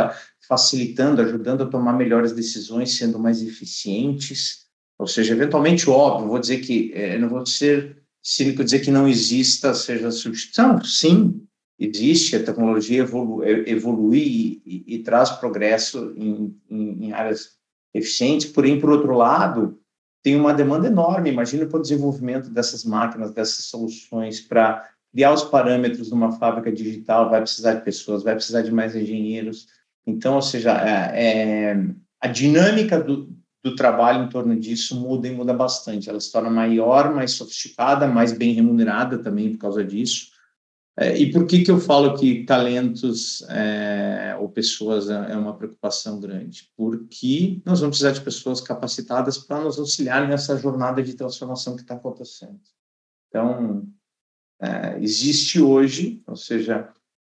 [0.47, 4.65] facilitando, ajudando a tomar melhores decisões, sendo mais eficientes.
[4.99, 9.07] Ou seja, eventualmente, óbvio, vou dizer que, é, não vou ser cínico dizer que não
[9.07, 11.45] exista, seja substituição, sim,
[11.77, 17.57] existe, a tecnologia evolu evolui e, e, e, traz progresso em, em, em, áreas
[17.93, 19.77] eficientes, porém, por outro lado,
[20.23, 21.29] tem uma demanda enorme.
[21.29, 26.71] Imagina para o desenvolvimento dessas máquinas, dessas soluções para criar os parâmetros de uma fábrica
[26.71, 29.67] digital, vai precisar de pessoas, vai precisar de mais engenheiros.
[30.05, 31.85] Então, ou seja, é, é,
[32.19, 33.31] a dinâmica do,
[33.63, 36.09] do trabalho em torno disso muda e muda bastante.
[36.09, 40.33] Ela se torna maior, mais sofisticada, mais bem remunerada também por causa disso.
[40.97, 45.55] É, e por que, que eu falo que talentos é, ou pessoas é, é uma
[45.55, 46.71] preocupação grande?
[46.75, 51.81] Porque nós vamos precisar de pessoas capacitadas para nos auxiliar nessa jornada de transformação que
[51.81, 52.59] está acontecendo.
[53.27, 53.87] Então,
[54.63, 56.89] é, existe hoje, ou seja,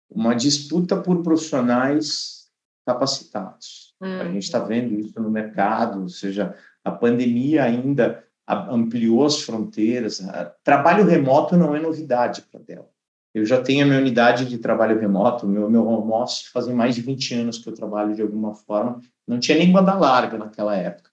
[0.09, 2.47] uma disputa por profissionais
[2.85, 3.95] capacitados.
[4.01, 4.21] Hum.
[4.21, 4.67] A gente está uhum.
[4.67, 10.21] vendo isso no mercado, ou seja, a pandemia ainda ampliou as fronteiras.
[10.63, 12.95] Trabalho remoto não é novidade para Dell
[13.35, 16.95] eu já tenho a minha unidade de trabalho remoto, meu, meu home office, fazem mais
[16.95, 19.01] de 20 anos que eu trabalho de alguma forma.
[19.27, 21.09] Não tinha nem banda larga naquela época.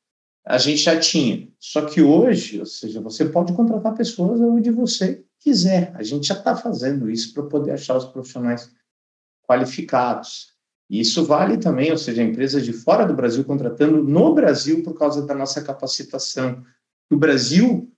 [0.47, 1.49] A gente já tinha.
[1.59, 5.93] Só que hoje, ou seja, você pode contratar pessoas onde você quiser.
[5.95, 8.71] A gente já está fazendo isso para poder achar os profissionais
[9.47, 10.53] qualificados.
[10.89, 14.99] E isso vale também, ou seja, empresas de fora do Brasil contratando no Brasil por
[14.99, 16.65] causa da nossa capacitação.
[17.11, 17.93] O Brasil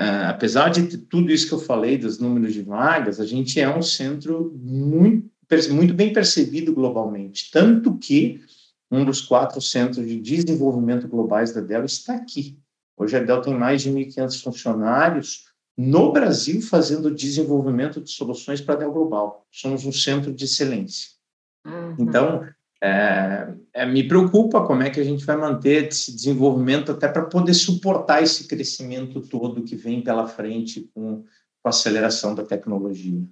[0.00, 3.68] Uh, apesar de tudo isso que eu falei dos números de vagas, a gente é
[3.68, 5.28] um centro muito,
[5.70, 8.40] muito bem percebido globalmente, tanto que
[8.88, 12.56] um dos quatro centros de desenvolvimento globais da Dell está aqui.
[12.96, 15.47] Hoje a Dell tem mais de 1.500 funcionários
[15.78, 19.46] no Brasil fazendo desenvolvimento de soluções para a Global.
[19.48, 21.10] Somos um centro de excelência.
[21.64, 21.94] Uhum.
[22.00, 22.48] Então,
[22.82, 27.26] é, é, me preocupa como é que a gente vai manter esse desenvolvimento até para
[27.26, 33.22] poder suportar esse crescimento todo que vem pela frente com, com a aceleração da tecnologia.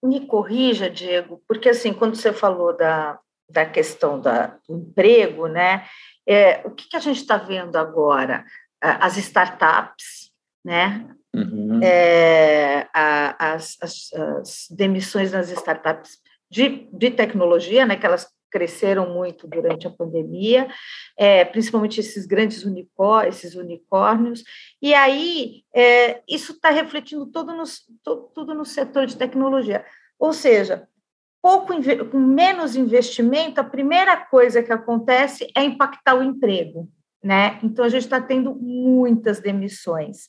[0.00, 3.18] Me corrija, Diego, porque assim, quando você falou da,
[3.50, 5.84] da questão da, do emprego, né,
[6.24, 8.44] é, o que, que a gente está vendo agora?
[8.80, 10.30] As startups,
[10.64, 11.80] né, uhum.
[11.82, 16.18] é, a, as, as, as demissões nas startups
[16.50, 20.68] de, de tecnologia, né, que elas cresceram muito durante a pandemia,
[21.16, 24.42] é, principalmente esses grandes unicórnios, esses unicórnios,
[24.80, 27.64] e aí é, isso está refletindo todo no,
[28.02, 29.84] todo, tudo no setor de tecnologia.
[30.18, 30.88] Ou seja,
[31.42, 31.74] pouco
[32.10, 36.88] com menos investimento, a primeira coisa que acontece é impactar o emprego.
[37.22, 37.58] Né?
[37.62, 40.28] Então, a gente está tendo muitas demissões.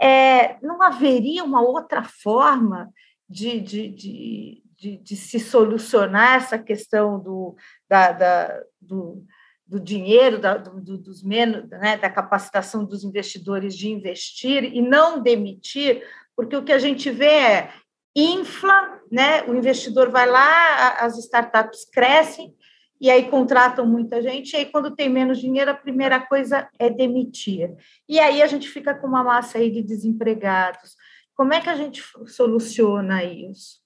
[0.00, 2.90] É, não haveria uma outra forma
[3.28, 7.54] de, de, de, de, de se solucionar essa questão do,
[7.88, 9.24] da, da do,
[9.66, 15.22] do dinheiro, da, do, dos menos, né, da capacitação dos investidores de investir e não
[15.22, 16.02] demitir,
[16.36, 17.72] porque o que a gente vê é
[18.14, 22.54] infla, né, o investidor vai lá, as startups crescem
[23.02, 26.88] e aí contratam muita gente, e aí quando tem menos dinheiro, a primeira coisa é
[26.88, 27.74] demitir.
[28.08, 30.94] E aí a gente fica com uma massa aí de desempregados.
[31.34, 33.82] Como é que a gente soluciona isso?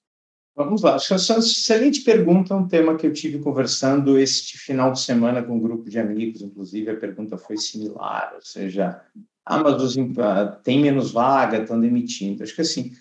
[0.55, 5.55] Vamos lá, excelente pergunta, um tema que eu tive conversando este final de semana com
[5.55, 9.01] um grupo de amigos, inclusive a pergunta foi similar, ou seja,
[9.43, 9.95] ah, mas os,
[10.63, 12.43] tem menos vaga, estão demitindo.
[12.43, 12.91] Acho que assim,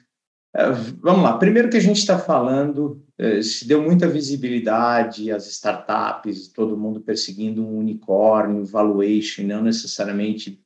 [1.01, 6.49] vamos lá, primeiro que a gente está falando, é, se deu muita visibilidade às startups,
[6.49, 10.61] todo mundo perseguindo um unicórnio, valuation, não necessariamente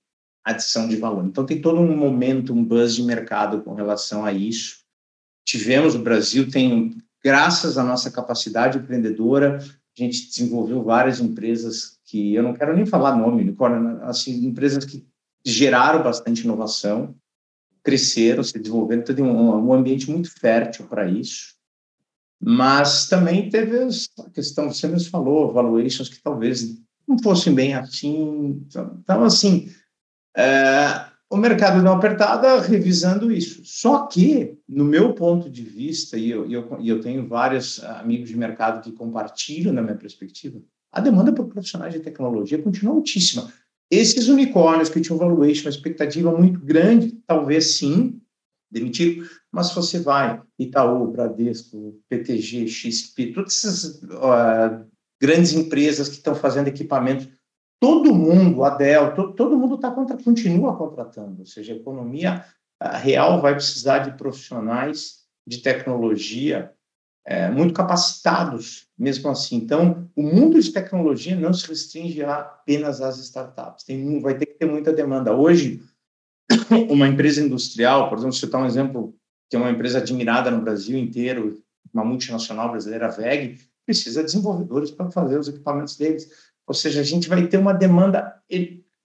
[0.45, 1.25] adição de valor.
[1.25, 4.81] Então tem todo um momento, um buzz de mercado com relação a isso,
[5.45, 12.35] tivemos, o Brasil tem, graças à nossa capacidade empreendedora, a gente desenvolveu várias empresas que
[12.35, 13.55] eu não quero nem falar nome,
[14.03, 15.07] assim, empresas que
[15.45, 17.15] geraram bastante inovação,
[17.83, 21.55] cresceram, se desenvolveram, então tem um, um ambiente muito fértil para isso.
[22.43, 28.65] Mas também teve a questão, você mesmo falou, valuations que talvez não fossem bem assim.
[28.67, 29.71] Então, assim,
[30.35, 33.63] é, o mercado deu uma apertada revisando isso.
[33.65, 38.37] Só que, no meu ponto de vista, e eu, eu, eu tenho vários amigos de
[38.37, 43.53] mercado que compartilham da minha perspectiva, a demanda por profissionais de tecnologia continua altíssima.
[43.91, 48.21] Esses unicórnios que tinham valuation, uma expectativa muito grande, talvez sim,
[48.71, 54.87] demitiram, mas se você vai, Itaú, Bradesco, PTG, XP, todas essas uh,
[55.21, 57.29] grandes empresas que estão fazendo equipamento
[57.81, 62.45] todo mundo, a Dell, todo, todo mundo tá contra, continua contratando, ou seja, a economia
[63.03, 66.73] real vai precisar de profissionais de tecnologia
[67.27, 69.57] é, muito capacitados, mesmo assim.
[69.57, 74.55] Então, o mundo de tecnologia não se restringe apenas às startups, tem, vai ter que
[74.55, 75.35] ter muita demanda.
[75.35, 75.83] Hoje,
[76.89, 79.15] uma empresa industrial, por exemplo, citar um exemplo
[79.49, 81.61] que é uma empresa admirada no Brasil inteiro,
[81.93, 86.29] uma multinacional brasileira, a VEG, precisa de desenvolvedores para fazer os equipamentos deles
[86.71, 88.41] ou seja, a gente vai ter uma demanda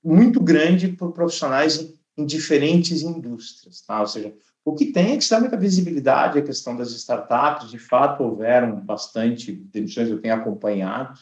[0.04, 4.02] muito grande por profissionais em, diferentes indústrias, tá?
[4.02, 7.70] Ou seja, o que tem é que se dá muita visibilidade a questão das startups,
[7.70, 11.20] de fato houveram bastante demissões, eu tenho acompanhado,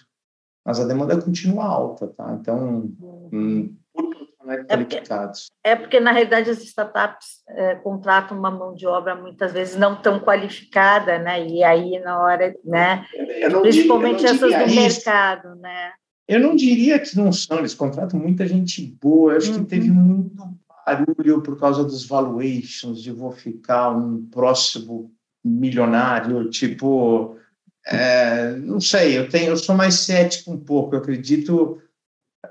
[0.66, 2.38] mas a demanda continua alta, tá?
[2.40, 2.90] Então,
[3.32, 4.10] hum, por
[4.44, 5.52] profissionais é qualificados.
[5.64, 10.02] É porque, na realidade, as startups é, contratam uma mão de obra muitas vezes não
[10.02, 11.46] tão qualificada, né?
[11.46, 13.06] E aí, na hora, né?
[13.62, 14.76] Principalmente diria, essas do isso.
[14.76, 15.92] mercado, né?
[16.28, 19.60] Eu não diria que não são, eles contratam muita gente boa, eu acho uhum.
[19.60, 20.34] que teve muito
[20.86, 25.12] barulho por causa dos valuations, de vou ficar um próximo
[25.44, 27.38] milionário, tipo,
[27.86, 31.82] é, não sei, eu tenho, eu sou mais cético um pouco, eu acredito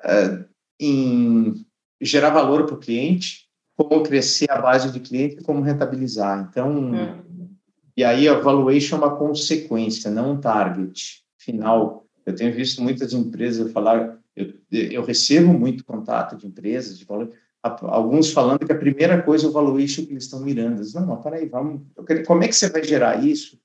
[0.05, 0.45] é,
[0.79, 1.65] em
[2.01, 6.47] gerar valor para o cliente, como crescer a base de cliente e como rentabilizar.
[6.51, 7.49] Então, hum.
[7.97, 12.07] e aí a valuation é uma consequência, não um target final.
[12.27, 17.33] Eu tenho visto muitas empresas falar, eu, eu recebo muito contato de empresas de valor,
[17.63, 20.81] alguns falando que a primeira coisa é o valuation que eles estão mirando.
[20.81, 23.59] Diz, não, mas peraí, vamos, quero, como é que você vai gerar isso?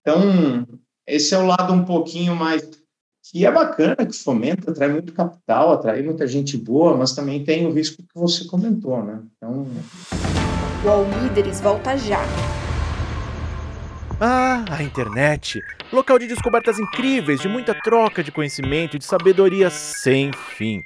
[0.00, 0.66] Então,
[1.06, 2.68] esse é o lado um pouquinho mais
[3.30, 7.66] que é bacana, que fomenta, atrai muito capital, atrai muita gente boa, mas também tem
[7.66, 9.22] o risco que você comentou, né?
[9.36, 9.66] Então...
[10.84, 12.20] O All Líderes volta já.
[14.20, 15.60] Ah, a internet!
[15.92, 20.80] Local de descobertas incríveis, de muita troca de conhecimento e de sabedoria sem fim.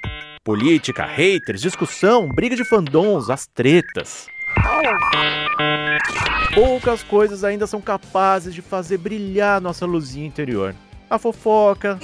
[0.46, 4.28] Política, haters, discussão, briga de fandons, as tretas.
[6.54, 10.72] Poucas coisas ainda são capazes de fazer brilhar nossa luzinha interior.
[11.10, 11.98] A fofoca,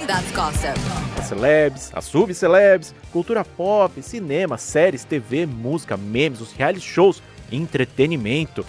[1.17, 8.65] as celebs, as subcelebs, cultura pop, cinema, séries, TV, música, memes, os reality shows, entretenimento.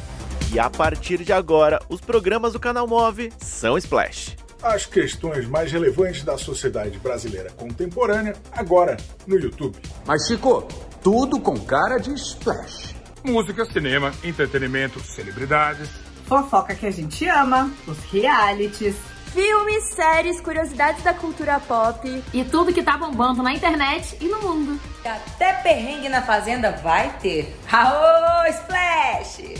[0.52, 5.70] E a partir de agora, os programas do canal Move são Splash as questões mais
[5.70, 8.96] relevantes da sociedade brasileira contemporânea agora
[9.26, 9.76] no YouTube.
[10.06, 10.66] Mas Chico,
[11.02, 12.94] tudo com cara de splash.
[13.22, 15.90] Música, cinema, entretenimento, celebridades.
[16.26, 18.96] Fofoca que a gente ama, os realities.
[19.34, 22.22] Filmes, séries, curiosidades da cultura pop.
[22.32, 24.80] E tudo que tá bombando na internet e no mundo.
[25.04, 27.54] Até perrengue na fazenda vai ter.
[27.70, 29.54] Aô, Splash!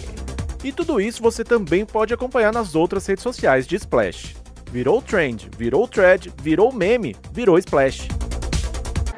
[0.62, 5.50] E tudo isso você também pode acompanhar nas outras redes sociais de Splash virou trend,
[5.56, 8.08] virou thread, virou meme, virou splash.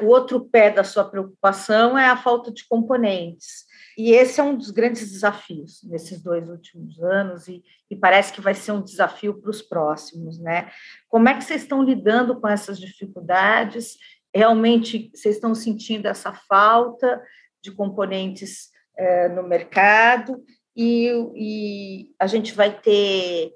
[0.01, 3.65] O outro pé da sua preocupação é a falta de componentes.
[3.97, 8.39] E esse é um dos grandes desafios nesses dois últimos anos, e, e parece que
[8.39, 10.69] vai ser um desafio para os próximos, né?
[11.09, 13.97] Como é que vocês estão lidando com essas dificuldades?
[14.33, 17.19] Realmente vocês estão sentindo essa falta
[17.59, 20.43] de componentes é, no mercado?
[20.75, 23.51] E, e a gente vai ter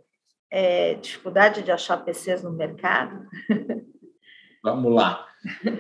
[0.51, 3.25] é, dificuldade de achar PCs no mercado?
[4.61, 5.25] Vamos lá.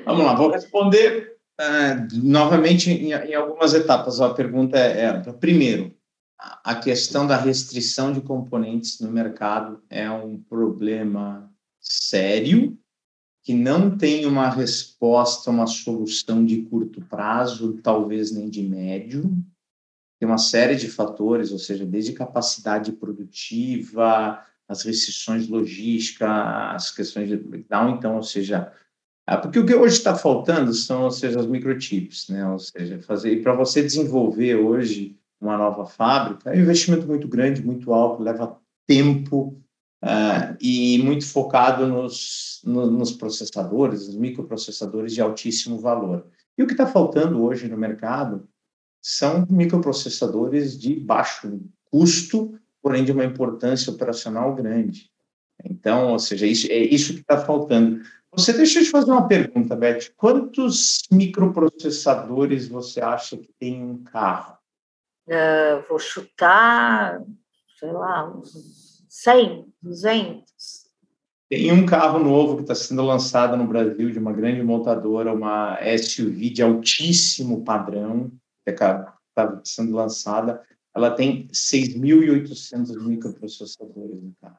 [0.05, 4.19] Vamos lá, vou responder uh, novamente em, em, algumas etapas.
[4.19, 5.95] A pergunta é, é, primeiro,
[6.39, 12.75] a questão da restrição de componentes no mercado é um problema sério
[13.43, 19.23] que não tem uma resposta, uma solução de curto prazo, talvez nem de médio.
[20.19, 24.39] Tem uma série de fatores, ou seja, desde capacidade produtiva,
[24.71, 28.71] as restrições logísticas, as questões de breakdown, então, ou seja,
[29.27, 32.47] ah, porque o que hoje está faltando são, ou seja, as microchips, né?
[32.47, 37.65] Ou seja, fazer para você desenvolver hoje uma nova fábrica, é um investimento muito grande,
[37.65, 38.57] muito alto, leva
[38.87, 39.61] tempo
[40.03, 46.27] uh, e muito focado nos, no, nos processadores, nos microprocessadores de altíssimo valor.
[46.57, 48.47] E o que está faltando hoje no mercado
[49.01, 55.09] são microprocessadores de baixo custo porém de uma importância operacional grande.
[55.63, 58.01] Então, ou seja, isso, é isso que está faltando.
[58.33, 60.11] Você deixa eu te fazer uma pergunta, Beth.
[60.15, 64.57] Quantos microprocessadores você acha que tem um carro?
[65.27, 67.21] Uh, vou chutar,
[67.77, 70.43] sei lá, uns 100, 200.
[71.49, 75.77] Tem um carro novo que está sendo lançado no Brasil de uma grande montadora, uma
[75.97, 78.31] SUV de altíssimo padrão,
[78.65, 79.13] que está
[79.65, 80.63] sendo lançada
[80.95, 84.57] ela tem 6.800 microprocessadores no carro.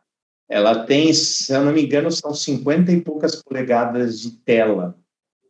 [0.48, 4.98] Ela tem, se eu não me engano, são 50 e poucas polegadas de tela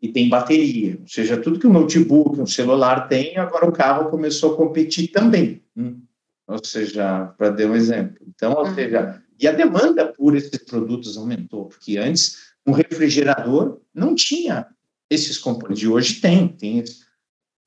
[0.00, 0.98] e tem bateria.
[1.00, 5.08] Ou seja, tudo que um notebook, um celular tem, agora o carro começou a competir
[5.08, 5.62] também.
[5.76, 6.00] Hum.
[6.46, 8.16] Ou seja, para dar um exemplo.
[8.28, 14.14] Então, ou seja, e a demanda por esses produtos aumentou, porque antes um refrigerador não
[14.14, 14.66] tinha
[15.08, 15.82] esses componentes.
[15.82, 16.84] E hoje tem, tem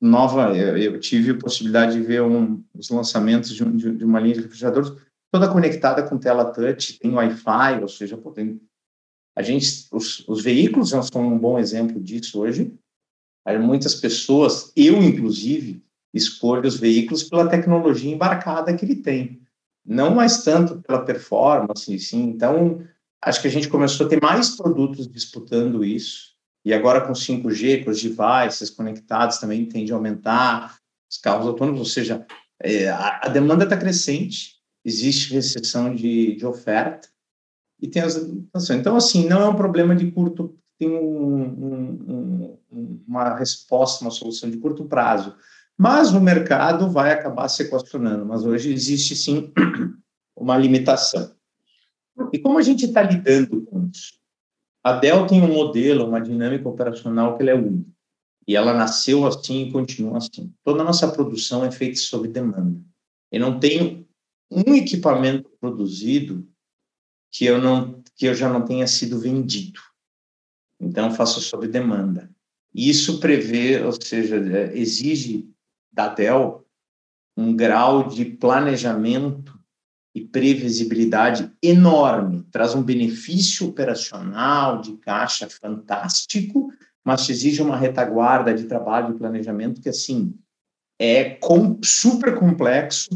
[0.00, 4.20] nova, eu, eu, tive a possibilidade de ver um, os lançamentos de, um, de, uma
[4.20, 4.92] linha de refrigeradores
[5.32, 8.60] toda conectada com tela touch, tem Wi-Fi, ou seja, tem,
[9.34, 12.72] a gente, os, os veículos são um bom exemplo disso hoje,
[13.60, 15.82] muitas pessoas, eu inclusive,
[16.12, 19.40] escolho os veículos pela tecnologia embarcada que ele tem,
[19.84, 22.24] não mais tanto pela performance, sim.
[22.24, 22.82] Então,
[23.22, 26.35] acho que a gente começou a ter mais produtos disputando isso,
[26.66, 30.76] e agora com 5G, com os devices conectados também tende a aumentar,
[31.08, 32.26] os carros autônomos, ou seja,
[32.60, 37.08] é, a, a, demanda está crescente, existe recessão de, de oferta,
[37.80, 38.16] e tem as
[38.70, 44.10] Então, assim, não é um problema de curto, tem um, um, um, uma resposta, uma
[44.10, 45.36] solução de curto prazo.
[45.78, 48.26] Mas o mercado vai acabar se equacionando.
[48.26, 49.52] Mas hoje existe, sim,
[50.34, 51.32] uma limitação.
[52.32, 54.14] E como a gente está lidando com isso?
[54.86, 57.90] A Dell tem um modelo, uma dinâmica operacional que ela é única.
[58.46, 60.54] E ela nasceu assim e continua assim.
[60.62, 62.80] Toda a nossa produção é feita sob demanda.
[63.32, 64.06] Eu não tenho
[64.48, 66.48] um equipamento produzido
[67.32, 69.80] que eu não que eu já não tenha sido vendido.
[70.78, 72.30] Então faço sob demanda.
[72.72, 75.50] Isso prevê, ou seja, é, exige
[75.90, 76.64] da Dell
[77.36, 79.55] um grau de planejamento
[80.16, 86.72] e previsibilidade enorme, traz um benefício operacional de caixa fantástico,
[87.04, 90.34] mas exige uma retaguarda de trabalho e planejamento que assim
[90.98, 93.10] é com, super complexo,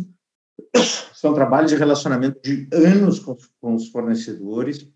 [1.14, 4.86] são trabalhos de relacionamento de anos com, com os fornecedores,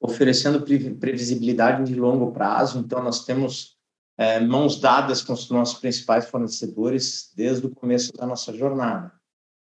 [0.00, 2.78] oferecendo previsibilidade de longo prazo.
[2.78, 3.76] Então, nós temos
[4.16, 9.17] é, mãos dadas com os nossos principais fornecedores desde o começo da nossa jornada.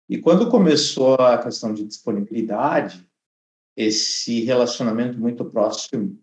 [0.10, 3.06] E quando começou a questão de disponibilidade,
[3.76, 6.18] esse relacionamento muito próximo,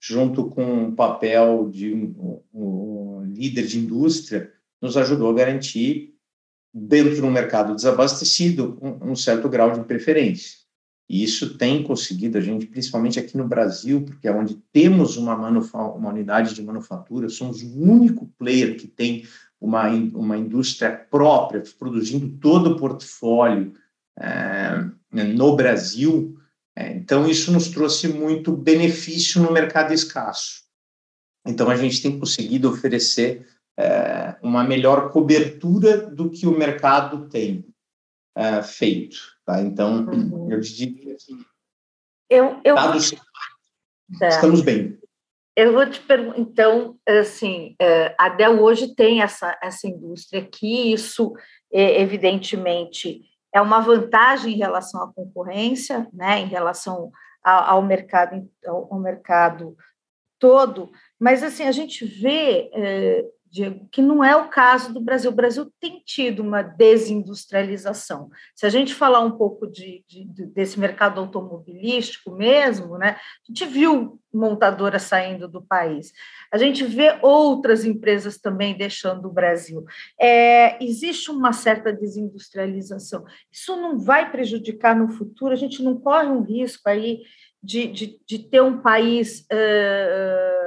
[0.00, 6.14] junto com o papel de um, um líder de indústria, nos ajudou a garantir
[6.74, 10.62] dentro de um mercado desabastecido, um, um certo grau de preferência.
[11.08, 15.36] E isso tem conseguido a gente, principalmente aqui no Brasil, porque é onde temos uma,
[15.36, 19.24] uma unidade de manufatura, somos o único player que tem
[19.62, 23.72] uma, uma indústria própria, produzindo todo o portfólio
[24.18, 26.36] é, no Brasil.
[26.76, 30.64] É, então, isso nos trouxe muito benefício no mercado escasso.
[31.46, 33.46] Então, a gente tem conseguido oferecer
[33.78, 37.64] é, uma melhor cobertura do que o mercado tem
[38.64, 39.18] feito.
[39.44, 39.60] Tá?
[39.60, 40.50] Então, uhum.
[40.50, 41.46] eu diria que,
[42.30, 42.74] eu, eu...
[42.74, 43.14] dados,
[44.22, 44.98] estamos bem.
[45.54, 50.92] Eu vou te perguntar, então, assim, é, a Dell hoje tem essa, essa indústria aqui,
[50.92, 51.34] isso,
[51.70, 53.20] evidentemente,
[53.54, 57.10] é uma vantagem em relação à concorrência, né, em relação
[57.44, 59.76] ao, mercado, ao, mercado
[60.38, 60.90] todo,
[61.20, 65.30] mas, assim, a gente vê é, Diego, que não é o caso do Brasil.
[65.30, 68.30] O Brasil tem tido uma desindustrialização.
[68.56, 73.66] Se a gente falar um pouco de, de, desse mercado automobilístico mesmo, né, a gente
[73.66, 76.14] viu montadoras saindo do país.
[76.50, 79.84] A gente vê outras empresas também deixando o Brasil.
[80.18, 83.22] É, existe uma certa desindustrialização.
[83.52, 85.52] Isso não vai prejudicar no futuro?
[85.52, 87.20] A gente não corre um risco aí
[87.62, 87.86] de,
[88.26, 89.46] de, ter um país.
[89.52, 90.61] Uh,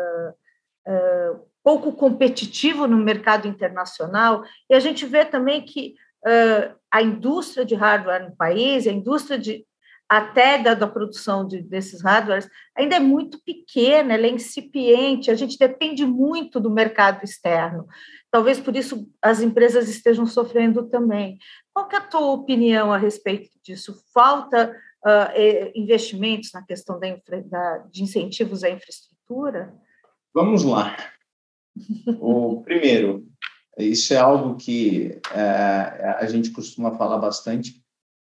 [1.65, 7.73] pouco competitivo no mercado internacional, e a gente vê também que uh, a indústria de
[7.73, 9.65] hardware no país, a indústria de
[10.07, 12.47] até da, da produção de, desses hardwares,
[12.77, 17.87] ainda é muito pequena, ela é incipiente, a gente depende muito do mercado externo.
[18.29, 21.39] Talvez por isso as empresas estejam sofrendo também.
[21.73, 23.95] Qual é a tua opinião a respeito disso?
[24.13, 24.71] Falta
[25.03, 27.07] uh, investimentos na questão da,
[27.45, 29.73] da, de incentivos à infraestrutura?
[30.31, 30.95] Vamos lá.
[32.19, 33.27] O primeiro,
[33.77, 37.83] isso é algo que é, a gente costuma falar bastante.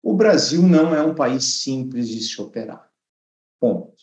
[0.01, 2.89] O Brasil não é um país simples de se operar.
[3.59, 3.93] Ponto.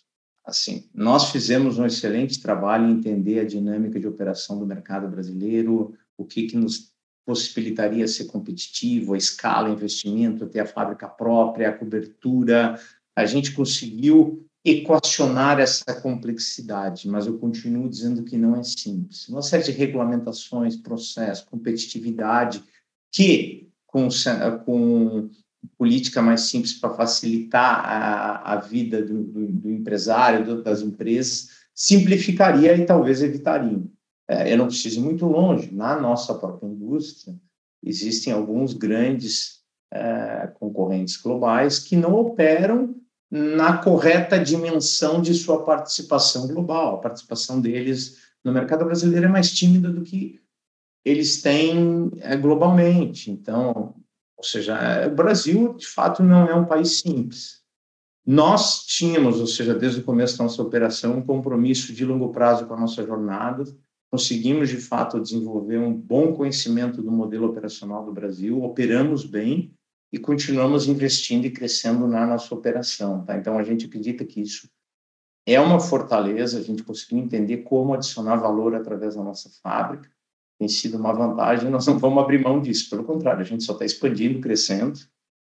[0.44, 5.94] Assim, nós fizemos um excelente trabalho em entender a dinâmica de operação do mercado brasileiro,
[6.18, 6.92] o que, que nos
[7.24, 12.78] possibilitaria ser competitivo, a escala, investimento, ter a fábrica própria, a cobertura.
[13.16, 19.28] A gente conseguiu equacionar essa complexidade, mas eu continuo dizendo que não é simples.
[19.28, 22.64] Uma série de regulamentações, processos, competitividade,
[23.12, 24.08] que com,
[24.64, 25.28] com
[25.76, 31.48] política mais simples para facilitar a, a vida do, do, do empresário, do, das empresas,
[31.74, 33.82] simplificaria e talvez evitaria.
[34.26, 35.74] É, eu não preciso ir muito longe.
[35.74, 37.36] Na nossa própria indústria,
[37.82, 39.62] existem alguns grandes
[39.92, 42.96] é, concorrentes globais que não operam
[43.34, 46.94] na correta dimensão de sua participação global.
[46.94, 50.40] A participação deles no mercado brasileiro é mais tímida do que
[51.04, 53.32] eles têm é, globalmente.
[53.32, 53.92] Então,
[54.36, 57.60] ou seja, é, o Brasil, de fato, não é um país simples.
[58.24, 62.66] Nós tínhamos, ou seja, desde o começo da nossa operação, um compromisso de longo prazo
[62.66, 63.64] com a nossa jornada.
[64.12, 69.74] conseguimos, de fato, desenvolver um bom conhecimento do modelo operacional do Brasil, operamos bem
[70.14, 73.24] e continuamos investindo e crescendo na nossa operação.
[73.24, 73.36] Tá?
[73.36, 74.70] Então, a gente acredita que isso
[75.44, 80.08] é uma fortaleza, a gente conseguiu entender como adicionar valor através da nossa fábrica,
[80.56, 83.72] tem sido uma vantagem, nós não vamos abrir mão disso, pelo contrário, a gente só
[83.72, 85.00] está expandindo, crescendo,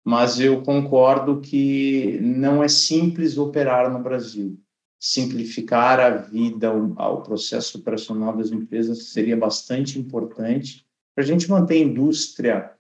[0.02, 4.58] mas eu concordo que não é simples operar no Brasil
[5.04, 11.74] simplificar a vida, ao processo operacional das empresas seria bastante importante para a gente manter
[11.74, 12.73] a indústria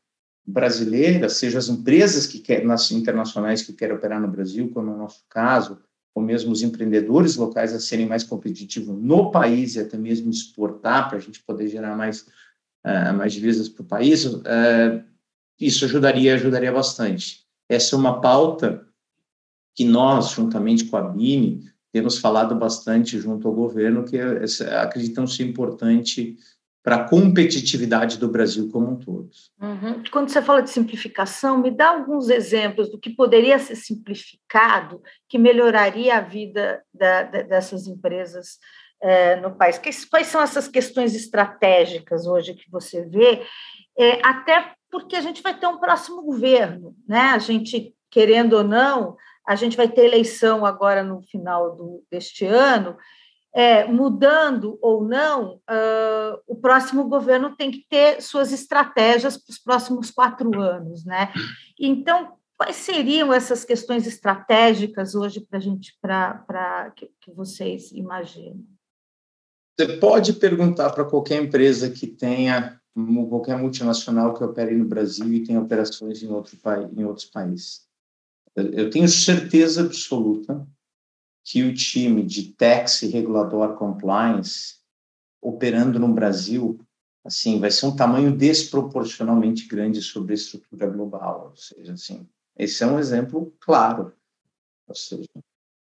[0.46, 4.94] brasileira, seja as empresas que querem, nas internacionais que querem operar no Brasil, como é
[4.94, 5.78] o nosso caso,
[6.14, 11.08] ou mesmo os empreendedores locais a serem mais competitivos no país e até mesmo exportar
[11.08, 12.26] para a gente poder gerar mais
[12.84, 14.42] uh, mais divisas para o país, uh,
[15.58, 17.44] isso ajudaria ajudaria bastante.
[17.68, 18.86] Essa é uma pauta
[19.74, 24.18] que nós, juntamente com a BIME, temos falado bastante junto ao governo que
[24.80, 26.36] acreditam ser importante
[26.84, 29.30] para a competitividade do Brasil como um todo.
[29.58, 30.02] Uhum.
[30.12, 35.38] Quando você fala de simplificação, me dá alguns exemplos do que poderia ser simplificado que
[35.38, 38.58] melhoraria a vida da, da, dessas empresas
[39.00, 39.80] é, no país.
[40.10, 43.42] Quais são essas questões estratégicas hoje que você vê?
[43.98, 47.30] É, até porque a gente vai ter um próximo governo, né?
[47.30, 49.16] A gente, querendo ou não,
[49.46, 52.94] a gente vai ter eleição agora no final do, deste ano,
[53.54, 59.58] é, mudando ou não, uh, o próximo governo tem que ter suas estratégias para os
[59.58, 61.32] próximos quatro anos, né?
[61.78, 68.64] Então, quais seriam essas questões estratégicas hoje para a gente, para que, que vocês imaginam?
[69.78, 72.80] Você pode perguntar para qualquer empresa que tenha
[73.28, 76.56] qualquer multinacional que opere no Brasil e tenha operações em, outro,
[76.96, 77.82] em outros países.
[78.56, 80.64] Eu tenho certeza absoluta
[81.44, 84.76] que o time de tax e regulador compliance
[85.40, 86.80] operando no Brasil,
[87.22, 92.26] assim, vai ser um tamanho desproporcionalmente grande sobre a estrutura global, ou seja, assim,
[92.56, 94.14] esse é um exemplo claro,
[94.88, 95.28] ou seja,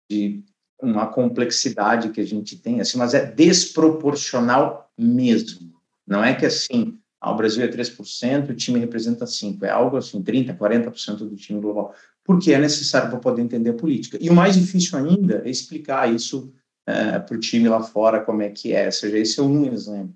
[0.09, 0.44] de
[0.80, 5.74] uma complexidade que a gente tem, assim, mas é desproporcional mesmo.
[6.07, 9.96] Não é que assim, ah, o Brasil é 3%, o time representa 5%, é algo
[9.96, 11.94] assim, 30%, 40% do time global
[12.24, 14.18] porque é necessário para poder entender a política.
[14.20, 16.52] E o mais difícil ainda é explicar isso
[16.86, 18.86] é, para o time lá fora, como é que é.
[18.86, 20.14] Ou seja, esse é um exemplo.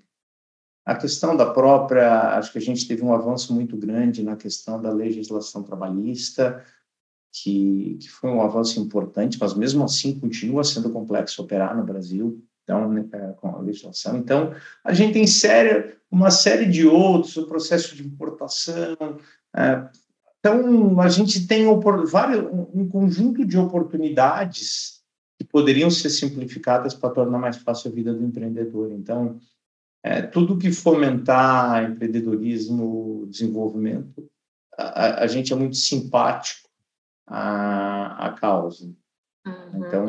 [0.85, 4.79] A questão da própria, acho que a gente teve um avanço muito grande na questão
[4.79, 6.63] da legislação trabalhista,
[7.31, 12.41] que, que foi um avanço importante, mas mesmo assim continua sendo complexo operar no Brasil,
[12.63, 14.17] então, né, é, com a legislação.
[14.17, 14.53] Então,
[14.83, 18.95] a gente tem séria, uma série de outros, o processo de importação,
[19.55, 19.87] é,
[20.45, 21.65] então, a gente tem
[22.05, 25.01] vários, um conjunto de oportunidades
[25.39, 28.91] que poderiam ser simplificadas para tornar mais fácil a vida do empreendedor.
[28.91, 29.39] Então,
[30.03, 34.29] é, tudo que fomentar empreendedorismo, desenvolvimento,
[34.77, 36.69] a, a gente é muito simpático
[37.25, 38.85] à, à causa.
[39.47, 39.87] Uhum.
[39.87, 40.05] Então,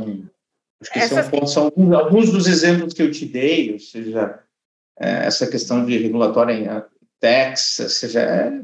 [0.83, 1.27] acho que Essas...
[1.31, 4.39] são, são alguns, alguns, dos exemplos que eu te dei, ou seja,
[4.99, 6.69] é, essa questão de regulatória em
[7.19, 8.61] tax, ou seja, é,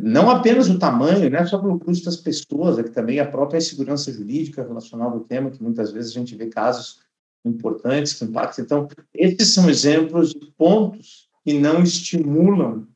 [0.00, 3.26] não apenas o tamanho, não é só pelo custo das pessoas, é que também a
[3.26, 7.00] própria insegurança jurídica relacionada ao tema, que muitas vezes a gente vê casos
[7.44, 8.64] importantes que impactam.
[8.64, 12.88] Então, esses são exemplos de pontos que não estimulam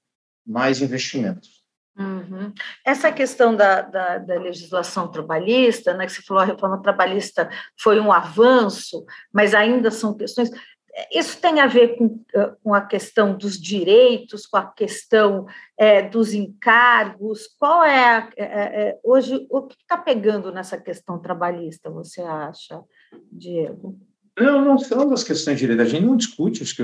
[0.47, 1.59] mais investimentos.
[1.99, 2.53] Uhum.
[2.87, 7.99] Essa questão da, da, da, legislação trabalhista, né, que você falou, a reforma trabalhista foi
[7.99, 10.49] um avanço, mas ainda são questões.
[11.13, 15.47] Isso tem a ver com, eh, com a questão dos direitos, com a questão
[15.79, 17.47] é, dos encargos.
[17.59, 21.91] Qual é, é, é hoje o que está pegando nessa questão trabalhista?
[21.91, 22.81] Você acha,
[23.31, 23.99] Diego?
[24.39, 25.83] Não, não são as questões de direito.
[25.83, 26.83] A gente não discute, acho que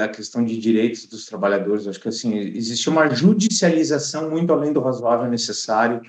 [0.00, 1.86] a questão de direitos dos trabalhadores.
[1.86, 6.00] Acho que assim existe uma judicialização muito além do razoável necessário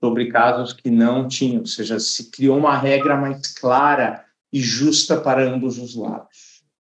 [0.00, 5.20] sobre casos que não tinham, ou seja, se criou uma regra mais clara e justa
[5.20, 6.45] para ambos os lados.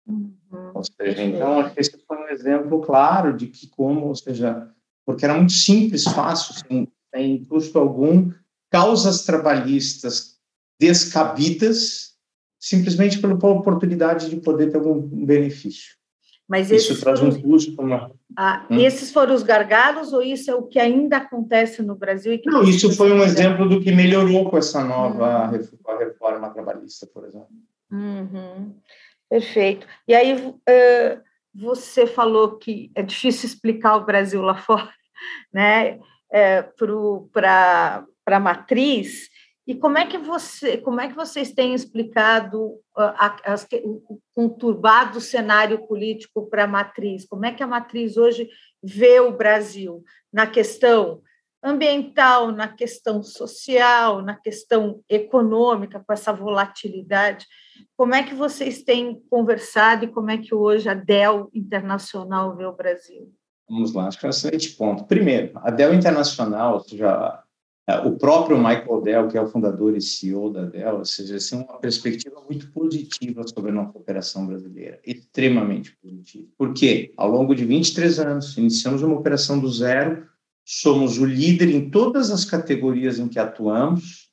[0.07, 0.71] Uhum.
[0.73, 4.69] Ou seja, então, acho que esse foi um exemplo claro de que como, ou seja,
[5.05, 8.31] porque era muito simples, fácil, sem, sem custo algum,
[8.69, 10.37] causas trabalhistas
[10.79, 12.15] descabidas
[12.59, 15.97] simplesmente pela oportunidade de poder ter algum benefício.
[16.47, 17.81] Mas isso traz um custo.
[17.81, 18.09] Uma...
[18.35, 18.79] Ah, hum?
[18.79, 22.39] Esses foram os gargalos ou isso é o que ainda acontece no Brasil?
[22.45, 25.97] Não, isso foi um exemplo do que melhorou com essa nova uhum.
[25.97, 27.49] reforma trabalhista, por exemplo.
[27.91, 28.73] Uhum.
[29.29, 29.85] Perfeito.
[30.07, 30.35] E aí
[31.53, 34.93] você falou que é difícil explicar o Brasil lá fora,
[35.53, 35.99] né?
[36.31, 36.61] É,
[37.31, 39.29] para a matriz,
[39.67, 45.85] E como é que você, como é que vocês têm explicado as, o conturbado cenário
[45.87, 47.25] político para a matriz?
[47.27, 48.49] Como é que a matriz hoje
[48.81, 51.21] vê o Brasil na questão
[51.63, 57.45] ambiental, na questão social, na questão econômica, com essa volatilidade?
[57.95, 62.65] Como é que vocês têm conversado e como é que hoje a Dell Internacional vê
[62.65, 63.31] o Brasil?
[63.69, 65.03] Vamos lá, acho que é um excelente ponto.
[65.05, 67.43] Primeiro, a Dell Internacional, ou seja,
[68.05, 71.65] o próprio Michael Dell, que é o fundador e CEO da Dell, ou seja, tem
[71.65, 76.47] uma perspectiva muito positiva sobre a nossa operação brasileira, extremamente positiva.
[76.57, 77.13] Por quê?
[77.15, 80.27] Ao longo de 23 anos, iniciamos uma operação do zero,
[80.69, 84.27] somos o líder em todas as categorias em que atuamos,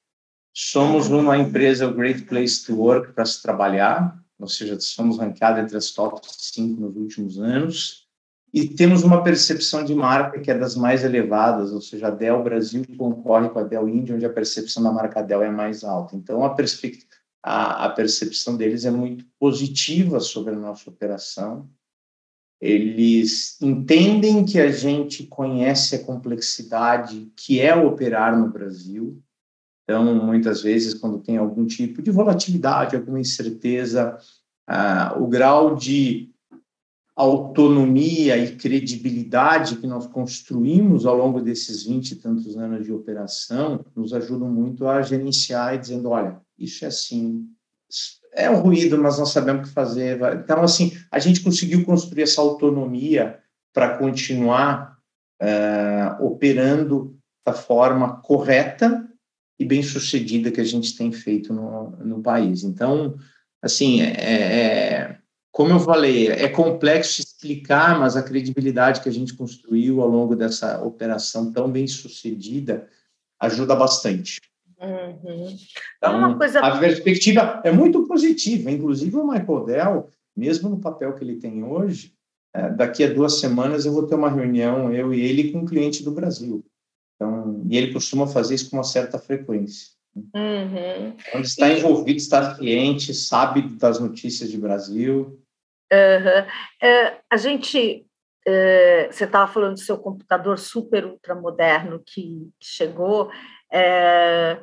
[0.53, 5.77] somos uma empresa, Great Place to Work para se trabalhar, ou seja, somos ranqueados entre
[5.77, 8.09] as top 5 nos últimos anos,
[8.53, 12.43] e temos uma percepção de marca que é das mais elevadas, ou seja, a Dell
[12.43, 16.17] Brasil concorre com a Dell Índia, onde a percepção da marca Dell é mais alta.
[16.17, 16.57] Então, a,
[17.45, 21.71] a, a percepção deles é muito positiva sobre a nossa operação.
[22.61, 29.21] Eles entendem que a gente conhece a complexidade que é operar no Brasil.
[29.83, 34.17] Então, muitas vezes, quando tem algum tipo de volatilidade, alguma incerteza,
[34.67, 36.35] ah, o grau de
[37.17, 43.85] autonomia e credibilidade que nós construímos ao longo desses 20 e tantos anos de operação
[43.95, 47.49] nos ajudam muito a gerenciar e dizendo, olha, isso é assim,
[48.35, 50.19] é um ruído, mas nós sabemos o que fazer.
[50.35, 53.39] Então, assim, a gente conseguiu construir essa autonomia
[53.73, 54.99] para continuar
[55.43, 57.17] uh, operando
[57.47, 59.09] da forma correta
[59.59, 62.65] e bem sucedida que a gente tem feito no, no país.
[62.65, 63.17] Então,
[63.63, 65.19] assim, é, é
[65.53, 70.35] como eu falei, é complexo explicar, mas a credibilidade que a gente construiu ao longo
[70.35, 72.89] dessa operação tão bem sucedida
[73.39, 74.41] ajuda bastante.
[74.85, 75.57] Uhum.
[75.97, 76.61] Então, coisa...
[76.61, 78.71] a perspectiva é muito positiva.
[78.71, 82.13] Inclusive, o Michael Dell, mesmo no papel que ele tem hoje,
[82.55, 85.67] é, daqui a duas semanas eu vou ter uma reunião, eu e ele, com um
[85.67, 86.65] cliente do Brasil.
[87.17, 89.89] Então, e ele costuma fazer isso com uma certa frequência.
[90.15, 91.17] Uhum.
[91.29, 91.79] Então, está e...
[91.79, 95.41] envolvido, está ciente, sabe das notícias de Brasil.
[95.93, 96.41] Uhum.
[96.83, 98.07] Uh, a gente,
[98.47, 103.31] uh, você estava falando do seu computador super ultramoderno que, que chegou.
[103.73, 104.61] A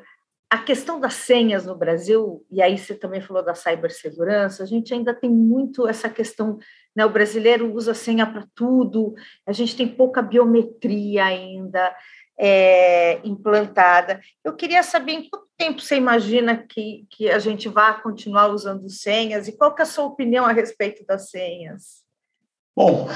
[0.72, 5.14] questão das senhas no Brasil, e aí você também falou da cibersegurança, a gente ainda
[5.14, 6.60] tem muito essa questão,
[6.96, 9.14] né, o brasileiro usa senha para tudo,
[9.46, 11.94] a gente tem pouca biometria ainda
[12.40, 14.22] é, implantada.
[14.46, 18.88] Eu queria saber em quanto tempo você imagina que, que a gente vai continuar usando
[18.90, 22.02] senhas e qual é a sua opinião a respeito das senhas?
[22.74, 23.10] Bom,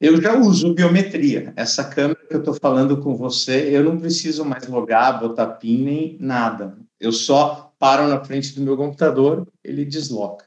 [0.00, 1.52] eu já uso biometria.
[1.56, 5.84] Essa câmera que eu estou falando com você, eu não preciso mais logar, botar PIN
[5.84, 6.76] nem nada.
[7.00, 10.46] Eu só paro na frente do meu computador, ele desloca.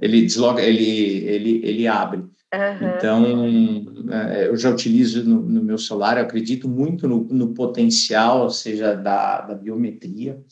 [0.00, 2.18] Ele desloca, ele, ele, ele abre.
[2.18, 2.96] Uhum.
[2.96, 8.42] Então, é, eu já utilizo no, no, meu celular, eu acredito muito no, no potencial,
[8.42, 10.42] ou seja, da, da biometria.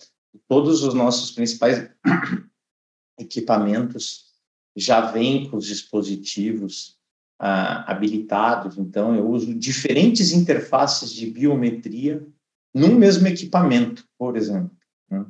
[0.49, 1.89] Todos os nossos principais
[3.19, 4.33] equipamentos
[4.77, 7.02] já vêm com os dispositivos
[7.45, 12.25] ah, habilitados, então eu uso diferentes interfaces de biometria
[12.73, 14.71] num mesmo equipamento, por exemplo.
[15.11, 15.27] Né?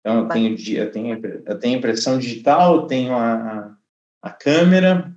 [0.00, 3.76] Então, eu tenho, eu tenho, eu tenho impressão digital, eu tenho a, a,
[4.20, 5.10] a câmera,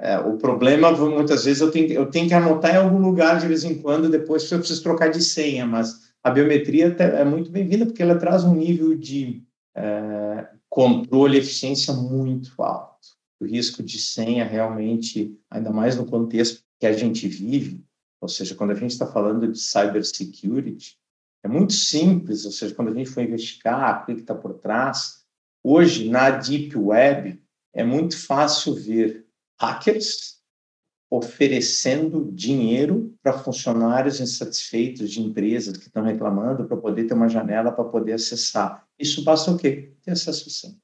[0.00, 3.46] é, o problema, muitas vezes, eu tenho, eu tenho que anotar em algum lugar de
[3.46, 7.86] vez em quando, depois eu preciso trocar de senha, mas a biometria é muito bem-vinda
[7.86, 9.44] porque ela traz um nível de
[9.76, 13.19] é, controle e eficiência muito alto.
[13.40, 17.84] O risco de senha realmente, ainda mais no contexto que a gente vive,
[18.20, 20.98] ou seja, quando a gente está falando de cybersecurity,
[21.42, 25.24] é muito simples, ou seja, quando a gente for investigar o que está por trás,
[25.64, 29.26] hoje na Deep Web é muito fácil ver
[29.58, 30.40] hackers
[31.10, 37.72] oferecendo dinheiro para funcionários insatisfeitos de empresas que estão reclamando para poder ter uma janela
[37.72, 38.86] para poder acessar.
[38.98, 39.92] Isso basta o quê?
[40.02, 40.76] Ter acesso senha.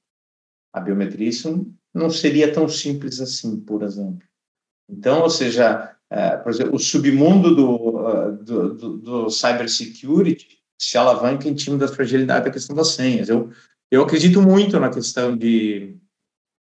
[0.72, 4.26] A biometria, isso não seria tão simples assim, por exemplo.
[4.88, 10.98] Então, ou seja, é, por exemplo, o submundo do, uh, do, do, do cybersecurity se
[10.98, 13.28] alavanca em time da fragilidade da questão das senhas.
[13.28, 13.50] Eu,
[13.90, 15.96] eu acredito muito na questão de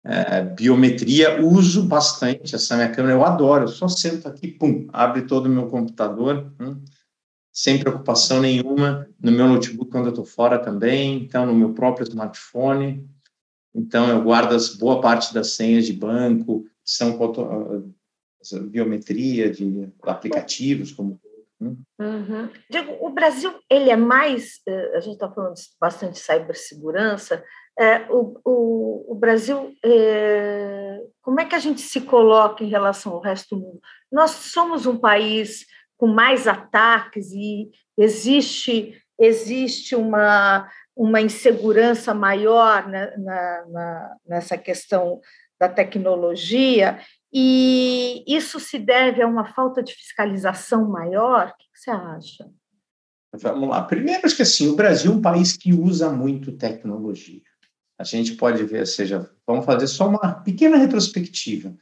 [0.05, 5.23] é, biometria, uso bastante essa minha câmera, eu adoro, eu só sento aqui, pum, abre
[5.23, 6.83] todo o meu computador, hum,
[7.53, 12.07] sem preocupação nenhuma, no meu notebook quando eu estou fora também, então no meu próprio
[12.09, 13.07] smartphone,
[13.75, 17.19] então eu guardo as, boa parte das senhas de banco, são
[18.71, 21.21] biometria de aplicativos, como
[21.61, 22.49] Uhum.
[22.71, 27.43] Digo, o Brasil ele é mais, eh, a gente está falando bastante de cibersegurança,
[27.79, 33.13] é, o, o, o, Brasil, é, como é que a gente se coloca em relação
[33.13, 33.81] ao resto do mundo?
[34.11, 35.65] Nós somos um país
[35.97, 40.69] com mais ataques e existe, existe uma,
[40.99, 43.17] uma insegurança maior na,
[43.69, 45.21] na, nessa questão
[45.59, 46.99] da tecnologia,
[47.33, 51.51] e isso se deve a uma falta de fiscalização maior?
[51.51, 52.51] O que você acha?
[53.33, 53.83] Vamos lá.
[53.85, 57.43] Primeiro, que assim, o Brasil é um país que usa muito tecnologia.
[57.97, 61.77] A gente pode ver, seja, vamos fazer só uma pequena retrospectiva.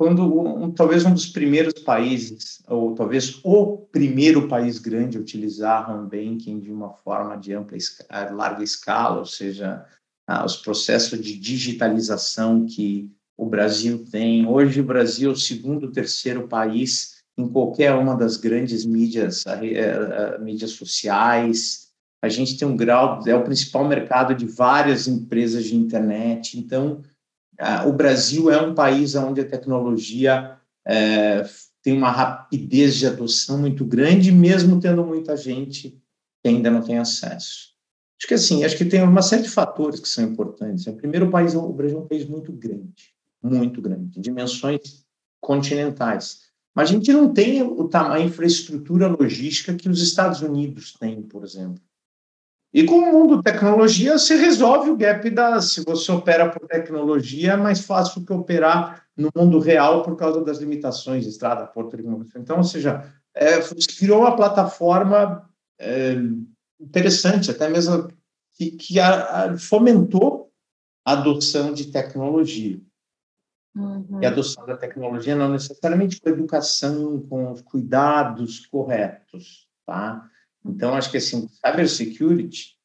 [0.00, 5.90] Quando um, talvez um dos primeiros países, ou talvez o primeiro país grande a utilizar
[5.90, 7.76] home banking de uma forma de ampla,
[8.32, 9.84] larga escala, ou seja,
[10.26, 14.46] ah, os processos de digitalização que o Brasil tem.
[14.46, 19.52] Hoje, o Brasil é o segundo, terceiro país em qualquer uma das grandes mídias, a,
[19.52, 21.90] a, a, mídias sociais.
[22.22, 26.58] A gente tem um grau, é o principal mercado de várias empresas de internet.
[26.58, 27.02] Então,
[27.86, 30.56] o Brasil é um país onde a tecnologia
[30.86, 31.48] é,
[31.82, 35.90] tem uma rapidez de adoção muito grande, mesmo tendo muita gente
[36.42, 37.70] que ainda não tem acesso.
[38.18, 40.86] Acho que assim, acho que tem uma série de fatores que são importantes.
[40.86, 45.04] O primeiro, país, o Brasil é um país muito grande muito grande, dimensões
[45.40, 46.50] continentais.
[46.74, 51.22] Mas a gente não tem o tamanho, a infraestrutura logística que os Estados Unidos têm,
[51.22, 51.82] por exemplo.
[52.72, 55.60] E com o mundo tecnologia, você resolve o gap da.
[55.60, 60.44] Se você opera por tecnologia, é mais fácil que operar no mundo real por causa
[60.44, 62.04] das limitações de estrada, porto de
[62.36, 63.04] Então, ou seja,
[63.34, 63.58] é,
[63.98, 65.50] criou uma plataforma
[65.80, 66.14] é,
[66.80, 68.08] interessante, até mesmo
[68.54, 70.52] que, que a, a, fomentou
[71.04, 72.80] a adoção de tecnologia.
[73.74, 74.20] Uhum.
[74.20, 80.28] E a adoção da tecnologia não necessariamente com educação, com os cuidados corretos, tá?
[80.64, 82.76] Então, acho que, assim, cybersecurity,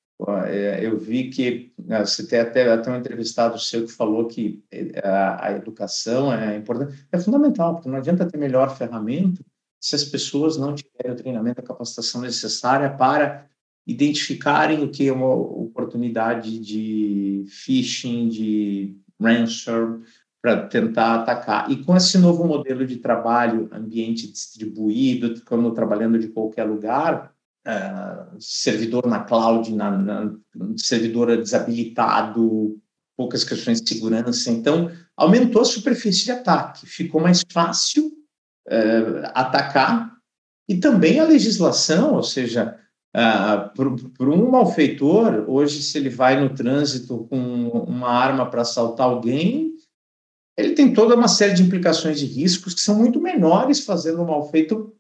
[0.48, 4.64] é, eu vi que né, você tem até, até um entrevistado seu que falou que
[4.72, 9.44] é, a, a educação é importante, é fundamental, porque não adianta ter melhor ferramenta
[9.80, 13.48] se as pessoas não tiverem o treinamento, a capacitação necessária para
[13.86, 20.02] identificarem o que é uma oportunidade de phishing, de ransom,
[20.42, 21.70] para tentar atacar.
[21.70, 27.35] E com esse novo modelo de trabalho, ambiente distribuído, como trabalhando de qualquer lugar,
[27.68, 30.32] uh, servidor na cloud, na, na,
[30.78, 32.78] servidor desabilitado,
[33.18, 34.52] poucas questões de segurança.
[34.52, 38.08] Então, aumentou a superfície de ataque, ficou mais fácil
[38.68, 40.16] uh, atacar
[40.68, 42.80] e também a legislação, ou seja,
[43.16, 43.74] uh,
[44.18, 49.74] para um malfeitor, hoje, se ele vai no trânsito com uma arma para assaltar alguém,
[50.58, 54.28] ele tem toda uma série de implicações de riscos que são muito menores fazendo o
[54.28, 54.94] mal feito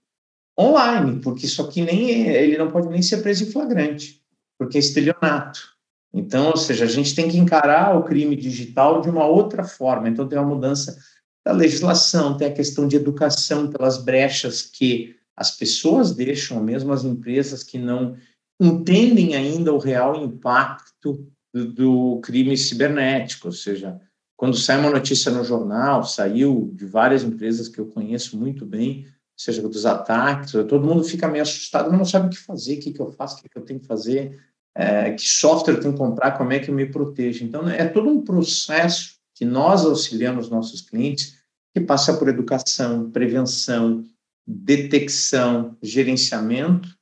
[0.60, 4.22] online, porque isso aqui nem ele não pode nem ser preso em flagrante,
[4.58, 5.76] porque é estelionato.
[6.14, 10.08] Então, ou seja, a gente tem que encarar o crime digital de uma outra forma.
[10.08, 10.97] Então, tem uma mudança
[11.45, 17.03] da legislação, tem a questão de educação pelas brechas que as pessoas deixam, mesmo as
[17.03, 18.16] empresas que não
[18.60, 23.99] entendem ainda o real impacto do, do crime cibernético, ou seja,
[24.38, 29.06] quando sai uma notícia no jornal, saiu de várias empresas que eu conheço muito bem,
[29.38, 32.93] seja dos ataques, todo mundo fica meio assustado, não sabe o que fazer, o que,
[32.93, 34.39] que eu faço, o que, que eu tenho que fazer,
[34.73, 37.43] é, que software eu tenho que comprar, como é que eu me protejo.
[37.43, 41.38] Então, é todo um processo que nós auxiliamos nossos clientes,
[41.73, 44.05] que passa por educação, prevenção,
[44.47, 46.95] detecção, gerenciamento,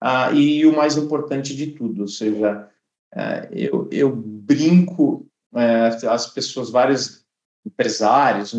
[0.00, 2.68] ah, e o mais importante de tudo, ou seja,
[3.14, 7.24] é, eu, eu brinco é, as pessoas, vários
[7.64, 8.54] empresários,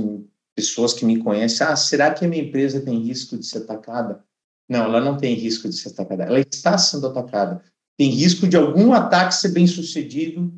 [0.58, 4.24] pessoas que me conhecem, ah, será que a minha empresa tem risco de ser atacada?
[4.68, 7.64] Não, ela não tem risco de ser atacada, ela está sendo atacada.
[7.95, 10.51] Tem risco de algum ataque ser bem sucedido,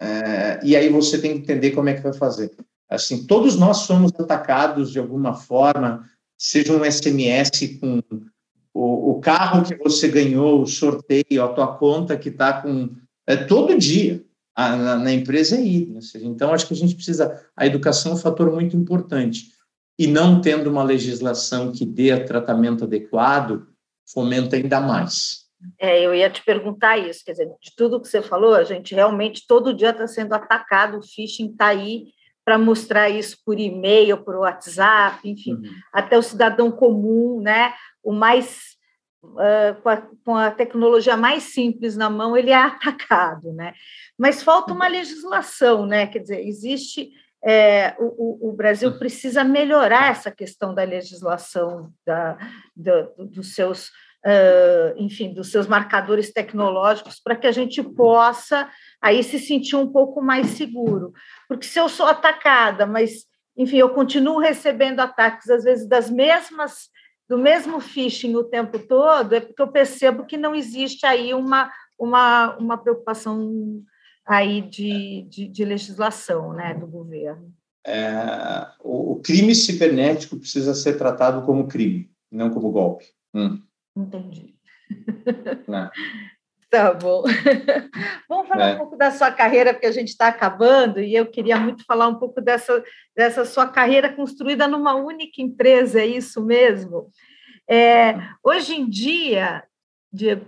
[0.00, 2.52] é, e aí você tem que entender como é que vai fazer.
[2.88, 8.00] Assim, todos nós somos atacados de alguma forma, seja um SMS com
[8.72, 12.90] o, o carro que você ganhou, o sorteio, a tua conta que está com.
[13.26, 14.24] É, todo dia
[14.66, 16.00] a, na, na, empresa é idem.
[16.00, 17.42] Seja, então, acho que a gente precisa.
[17.56, 19.52] A educação é um fator muito importante.
[19.98, 23.66] E não tendo uma legislação que dê tratamento adequado,
[24.12, 25.40] fomenta ainda mais.
[25.78, 28.94] É, eu ia te perguntar isso, quer dizer, de tudo que você falou, a gente
[28.94, 32.06] realmente todo dia está sendo atacado, o phishing está aí
[32.44, 35.70] para mostrar isso por e-mail, por WhatsApp, enfim, uhum.
[35.92, 37.74] até o cidadão comum, né?
[38.02, 38.78] O mais
[39.22, 43.74] uh, com, a, com, a, tecnologia mais simples na mão, ele é atacado, né?
[44.20, 46.06] Mas falta uma legislação, né?
[46.06, 47.10] Quer dizer, existe
[47.42, 52.36] é, o, o, Brasil precisa melhorar essa questão da legislação, da,
[52.76, 58.68] da, dos seus, uh, enfim, dos seus marcadores tecnológicos, para que a gente possa
[59.00, 61.14] aí se sentir um pouco mais seguro.
[61.48, 63.24] Porque se eu sou atacada, mas,
[63.56, 66.90] enfim, eu continuo recebendo ataques, às vezes, das mesmas
[67.26, 71.72] do mesmo phishing o tempo todo, é porque eu percebo que não existe aí uma,
[71.98, 73.80] uma, uma preocupação
[74.26, 77.52] aí de, de, de legislação né, do governo.
[77.86, 83.06] É, o, o, crime cibernético precisa ser tratado como crime, não como golpe.
[83.34, 83.62] Hum.
[83.96, 84.54] Entendi.
[85.66, 85.90] Né?
[86.70, 87.24] Tá bom.
[88.28, 88.74] Vamos falar é.
[88.74, 92.06] um pouco da sua carreira, porque a gente está acabando, e eu queria muito falar
[92.06, 97.10] um pouco dessa, dessa sua carreira construída numa única empresa, é isso mesmo?
[97.68, 99.64] É, hoje em dia,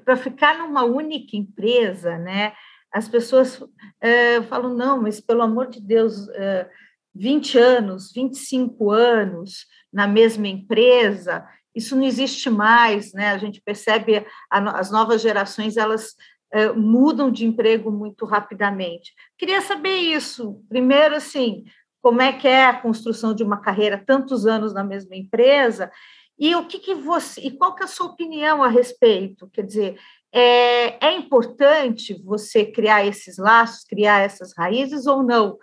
[0.05, 2.53] para ficar numa única empresa, né,
[2.93, 3.63] as pessoas
[4.01, 6.69] é, falam, não, mas pelo amor de Deus, é,
[7.15, 13.31] 20 anos, 25 anos na mesma empresa, isso não existe mais, né?
[13.31, 16.15] A gente percebe a, as novas gerações elas
[16.53, 19.13] é, mudam de emprego muito rapidamente.
[19.39, 20.63] Queria saber isso.
[20.69, 21.65] Primeiro, assim,
[22.03, 25.91] como é que é a construção de uma carreira tantos anos na mesma empresa
[26.39, 29.49] e o que, que você e qual que é a sua opinião a respeito?
[29.51, 29.99] Quer dizer,
[30.35, 35.59] é, é importante você criar esses laços, criar essas raízes ou não?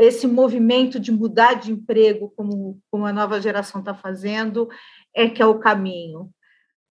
[0.00, 4.68] esse movimento de mudar de emprego, como, como a nova geração está fazendo,
[5.14, 6.30] é que é o caminho?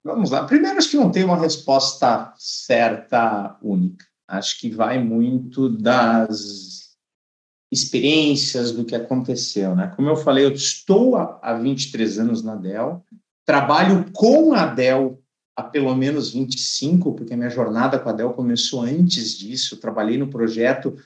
[0.04, 0.46] Vamos lá.
[0.46, 4.04] Primeiro, acho que não tem uma resposta certa, única.
[4.28, 6.96] Acho que vai muito das
[7.72, 9.94] experiências do que aconteceu, né?
[9.96, 13.06] Como eu falei, eu estou há 23 anos na Dell,
[13.46, 15.21] trabalho com a Dell
[15.62, 19.76] há pelo menos 25, porque a minha jornada com a Dell começou antes disso.
[19.76, 20.98] Eu trabalhei no projeto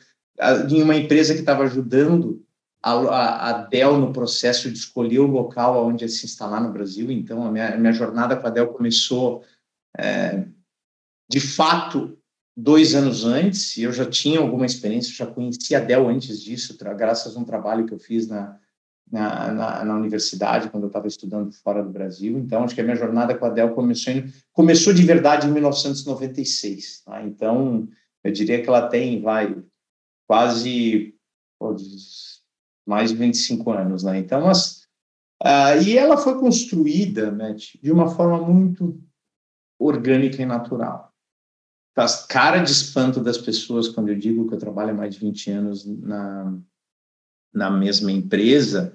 [0.70, 2.44] em uma empresa que estava ajudando
[2.82, 7.12] a, a, Dell no processo de escolher o local onde se instalar no Brasil.
[7.12, 9.44] Então, a minha, a minha jornada com a Dell começou,
[9.98, 10.46] é,
[11.30, 12.18] de fato,
[12.56, 17.36] dois anos antes, eu já tinha alguma experiência, já conhecia a Dell antes disso, graças
[17.36, 18.60] a um trabalho que eu fiz na,
[19.12, 22.38] na, na, na universidade, quando eu estava estudando fora do Brasil.
[22.38, 25.52] Então, acho que a minha jornada com a Dell começou, em, começou de verdade em
[25.52, 27.04] 1996.
[27.04, 27.24] Tá?
[27.24, 27.88] Então,
[28.24, 29.56] eu diria que ela tem, vai,
[30.28, 31.14] quase
[32.86, 34.18] mais de 25 anos, né?
[34.18, 34.88] Então, mas,
[35.44, 39.02] uh, e ela foi construída, Matt, de uma forma muito
[39.80, 41.12] orgânica e natural.
[41.96, 45.22] Faz cara de espanto das pessoas quando eu digo que eu trabalho há mais de
[45.22, 46.60] 20 anos na,
[47.56, 48.94] na mesma empresa,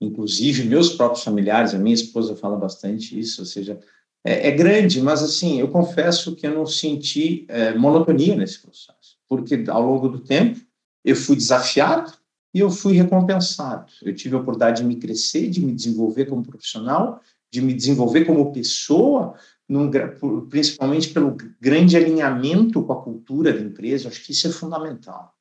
[0.00, 3.78] inclusive meus próprios familiares, a minha esposa fala bastante isso, ou seja,
[4.24, 9.16] é, é grande, mas assim, eu confesso que eu não senti é, monotonia nesse processo,
[9.28, 10.60] porque ao longo do tempo
[11.04, 12.12] eu fui desafiado,
[12.54, 13.90] e eu fui recompensado.
[14.02, 18.24] Eu tive a oportunidade de me crescer, de me desenvolver como profissional, de me desenvolver
[18.24, 19.34] como pessoa,
[19.68, 19.90] num,
[20.48, 24.08] principalmente pelo grande alinhamento com a cultura da empresa.
[24.08, 25.34] acho que isso é fundamental.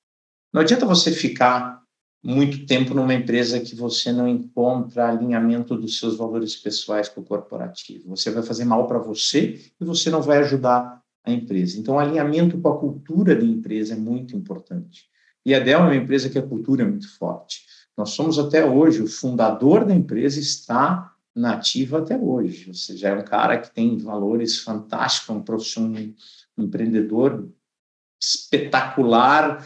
[0.53, 1.80] Não adianta você ficar
[2.23, 7.25] muito tempo numa empresa que você não encontra alinhamento dos seus valores pessoais com o
[7.25, 8.09] corporativo.
[8.09, 11.79] Você vai fazer mal para você e você não vai ajudar a empresa.
[11.79, 15.05] Então, alinhamento com a cultura da empresa é muito importante.
[15.45, 17.65] E a Dell é uma empresa que a cultura é muito forte.
[17.97, 23.13] Nós somos até hoje, o fundador da empresa está nativa até hoje, ou seja, é
[23.13, 26.01] um cara que tem valores fantásticos, um profissional,
[26.57, 27.49] um empreendedor
[28.19, 29.65] espetacular,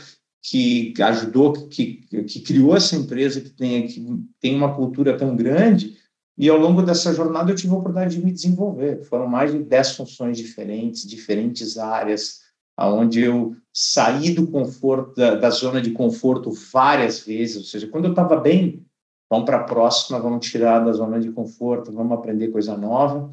[0.49, 4.05] que ajudou, que, que criou essa empresa, que tem, que
[4.39, 5.97] tem uma cultura tão grande,
[6.37, 9.03] e ao longo dessa jornada eu tive a oportunidade de me desenvolver.
[9.05, 12.41] Foram mais de 10 funções diferentes, diferentes áreas,
[12.77, 18.05] aonde eu saí do conforto da, da, zona de conforto várias vezes, ou seja, quando
[18.05, 18.85] eu estava bem,
[19.29, 23.31] vamos para a próxima, vamos tirar da zona de conforto, vamos aprender coisa nova.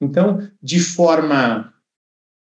[0.00, 1.72] Então, de forma,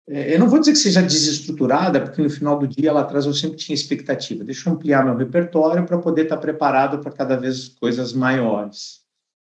[0.08, 3.34] eu não vou dizer que seja desestruturada, porque no final do dia lá atrás eu
[3.34, 4.44] sempre tinha expectativa.
[4.44, 9.02] Deixa eu ampliar meu repertório para poder estar preparado para cada vez coisas maiores.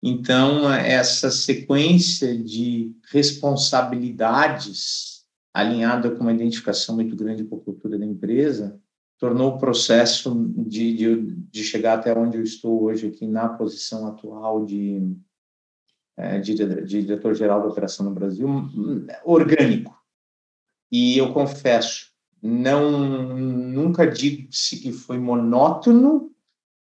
[0.01, 5.13] Então, essa sequência de responsabilidades
[5.53, 8.79] alinhada com uma identificação muito grande com a cultura da empresa,
[9.19, 14.07] tornou o processo de, de, de chegar até onde eu estou hoje aqui na posição
[14.07, 15.15] atual de,
[16.17, 18.47] é, de, de diretor-geral da operação no Brasil,
[19.23, 20.02] orgânico.
[20.95, 26.31] E eu confesso, não nunca disse que foi monótono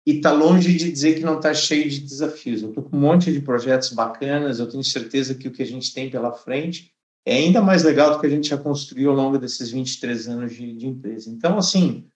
[0.06, 2.62] e está longe de dizer que não está cheio de desafios.
[2.62, 5.66] Eu estou com um monte de projetos bacanas, eu tenho certeza que o que a
[5.66, 6.92] gente tem pela frente
[7.24, 10.54] é ainda mais legal do que a gente já construiu ao longo desses 23 anos
[10.54, 11.28] de, de empresa.
[11.28, 12.06] Então, assim,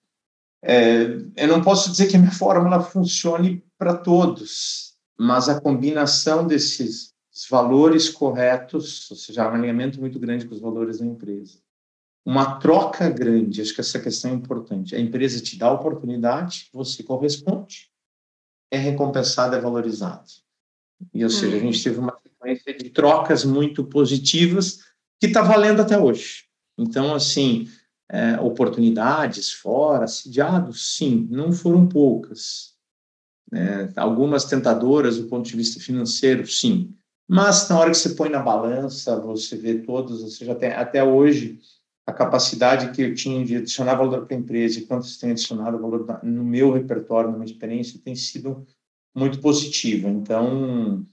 [0.63, 1.03] é,
[1.35, 7.11] eu não posso dizer que a minha fórmula funcione para todos, mas a combinação desses
[7.49, 11.59] valores corretos, ou seja, um alinhamento muito grande com os valores da empresa,
[12.25, 14.95] uma troca grande, acho que essa questão é importante.
[14.95, 17.89] A empresa te dá a oportunidade, você corresponde,
[18.71, 20.29] é recompensado, é valorizado.
[21.13, 21.83] E, ou seja, a gente uhum.
[21.83, 24.79] teve uma sequência de trocas muito positivas
[25.19, 26.45] que está valendo até hoje.
[26.77, 27.67] Então, assim,
[28.09, 32.71] é, oportunidades fora, assediados, sim, não foram poucas.
[33.53, 36.95] É, algumas tentadoras do ponto de vista financeiro, sim.
[37.27, 41.03] Mas na hora que você põe na balança, você vê todos, você já tem até
[41.03, 41.59] hoje
[42.05, 45.31] a capacidade que eu tinha de adicionar valor para a empresa e quanto você tem
[45.31, 48.65] adicionado valor no meu repertório, na minha experiência, tem sido
[49.15, 50.07] muito positiva.
[50.09, 51.05] Então,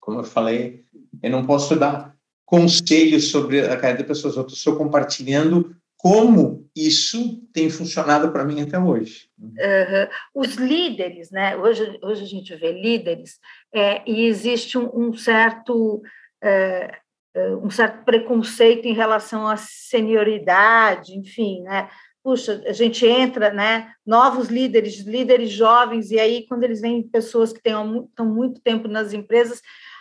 [0.00, 0.84] como eu falei,
[1.22, 2.14] eu não posso dar
[2.44, 8.60] conselhos sobre a carreira das pessoas, eu estou compartilhando como isso tem funcionado para mim
[8.60, 9.28] até hoje.
[9.40, 9.52] Uhum.
[10.34, 11.56] Os líderes, né?
[11.56, 13.40] Hoje, hoje a gente vê líderes
[13.74, 16.02] é, e existe um, um certo
[16.42, 16.98] é,
[17.62, 21.88] um certo preconceito em relação à senioridade, enfim, né?
[22.22, 23.92] Puxa, a gente entra, né?
[24.04, 29.12] Novos líderes, líderes jovens, e aí quando eles veem pessoas que estão muito tempo nas
[29.12, 29.60] empresas,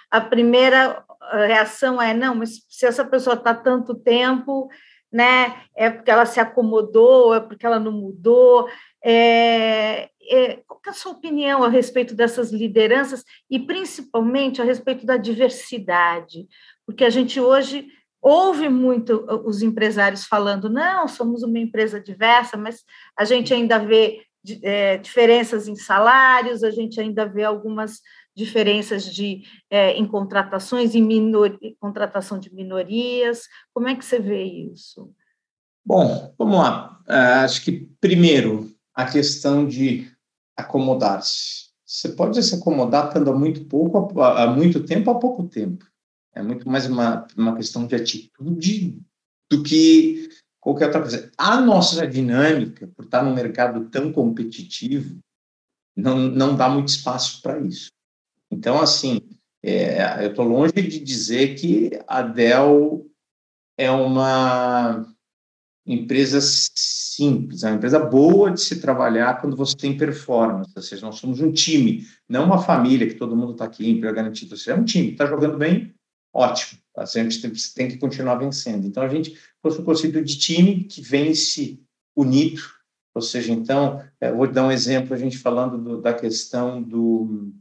[0.10, 1.04] a primeira
[1.48, 4.70] reação é não, mas se essa pessoa está tanto tempo,
[5.12, 5.64] né?
[5.76, 8.68] É porque ela se acomodou, é porque ela não mudou.
[9.04, 15.06] É, é, qual é a sua opinião a respeito dessas lideranças e principalmente a respeito
[15.06, 16.48] da diversidade?
[16.86, 17.88] Porque a gente hoje
[18.22, 22.84] ouve muito uh, os empresários falando, não, somos uma empresa diversa, mas
[23.18, 24.22] a gente ainda vê
[24.62, 28.00] é, diferenças em salários, a gente ainda vê algumas
[28.36, 33.44] diferenças de, é, em contratações, em minor, contratação de minorias.
[33.74, 35.10] Como é que você vê isso?
[35.86, 37.00] Bom, vamos lá.
[37.08, 40.12] Uh, acho que, primeiro, a questão de
[40.58, 41.66] acomodar-se.
[41.86, 45.86] Você pode se acomodar estando há muito pouco, há muito tempo, há pouco tempo.
[46.36, 49.00] É muito mais uma, uma questão de atitude
[49.50, 50.30] do que
[50.60, 51.32] qualquer outra coisa.
[51.38, 55.18] A nossa dinâmica, por estar num mercado tão competitivo,
[55.96, 57.90] não, não dá muito espaço para isso.
[58.52, 59.22] Então, assim,
[59.64, 63.10] é, eu estou longe de dizer que a Dell
[63.78, 65.06] é uma
[65.88, 71.06] empresa simples, é uma empresa boa de se trabalhar quando você tem performance, ou seja,
[71.06, 74.58] nós somos um time, não uma família que todo mundo está aqui em emprego garantido,
[74.58, 75.95] você é um time, está jogando bem,
[76.36, 76.80] ótimo.
[76.98, 77.42] A gente
[77.74, 78.86] tem, que continuar vencendo.
[78.86, 81.80] Então, a gente fosse um conceito de time que vence
[82.16, 82.62] unido,
[83.14, 87.54] ou seja, então, é, vou dar um exemplo, a gente falando do, da questão do,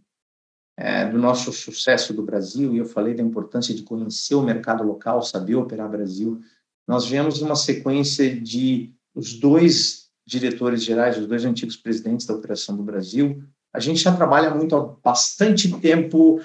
[0.76, 4.82] é, do nosso sucesso do Brasil, e eu falei da importância de conhecer o mercado
[4.82, 6.40] local, saber operar Brasil.
[6.86, 12.76] Nós vemos uma sequência de os dois diretores gerais, os dois antigos presidentes da operação
[12.76, 13.42] do Brasil.
[13.72, 16.40] A gente já trabalha muito há bastante tempo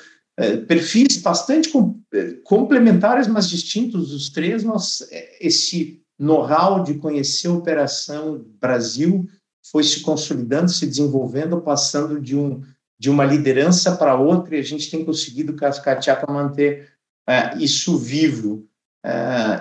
[0.68, 1.70] perfis bastante
[2.14, 4.64] é, complementares, mas distintos os três,
[5.12, 9.28] é, esse know-how de conhecer a Operação Brasil
[9.72, 12.62] foi se consolidando, se desenvolvendo, passando de, um,
[12.98, 16.90] de uma liderança para outra, e a gente tem conseguido cascatear para manter
[17.60, 18.66] isso vivo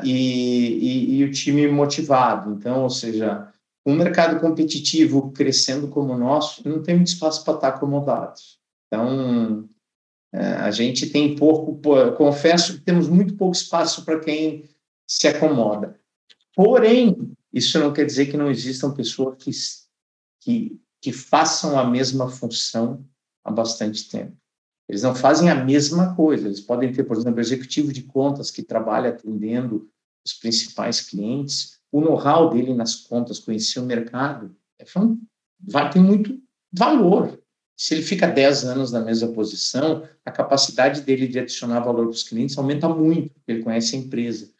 [0.02, 2.54] e, e, e o time motivado.
[2.54, 3.46] Então, ou seja,
[3.84, 8.58] um mercado competitivo crescendo como o nosso, não tem muito espaço para estar acomodados.
[8.86, 9.77] Então, é,
[10.32, 11.80] a gente tem pouco,
[12.16, 14.68] confesso que temos muito pouco espaço para quem
[15.06, 15.98] se acomoda.
[16.54, 19.50] Porém, isso não quer dizer que não existam pessoas que,
[20.40, 23.04] que, que façam a mesma função
[23.44, 24.36] há bastante tempo.
[24.88, 26.46] Eles não fazem a mesma coisa.
[26.46, 29.90] Eles podem ter, por exemplo, executivo de contas que trabalha atendendo
[30.24, 31.78] os principais clientes.
[31.92, 34.84] O know-how dele nas contas, conhecer o mercado, é,
[35.60, 36.40] vai muito
[36.72, 37.37] valor.
[37.78, 42.14] Se ele fica 10 anos na mesma posição, a capacidade dele de adicionar valor para
[42.14, 44.50] os clientes aumenta muito, porque ele conhece a empresa.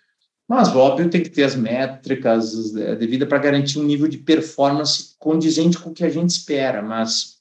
[0.48, 5.16] Mas, óbvio, tem que ter as métricas é, devidas para garantir um nível de performance
[5.18, 6.80] condizente com o que a gente espera.
[6.80, 7.38] Mas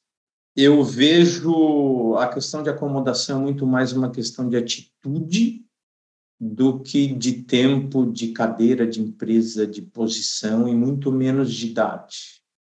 [0.56, 5.64] eu vejo a questão de acomodação muito mais uma questão de atitude
[6.40, 12.37] do que de tempo, de cadeira, de empresa, de posição e muito menos de idade.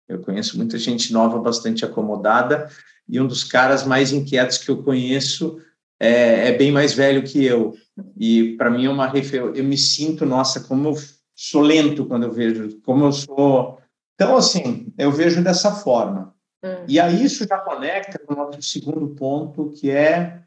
[0.10, 2.68] Eu conheço muita gente nova, bastante acomodada,
[3.08, 5.62] e um dos caras mais inquietos que eu conheço
[6.00, 7.76] é, é bem mais velho que eu.
[8.18, 9.60] E para mim é uma referência.
[9.60, 10.96] Eu me sinto, nossa, como eu
[11.36, 13.80] sou lento quando eu vejo, como eu sou.
[14.16, 16.34] Então, assim, eu vejo dessa forma.
[16.64, 16.86] Hum.
[16.88, 20.44] E aí isso já conecta com o nosso segundo ponto, que é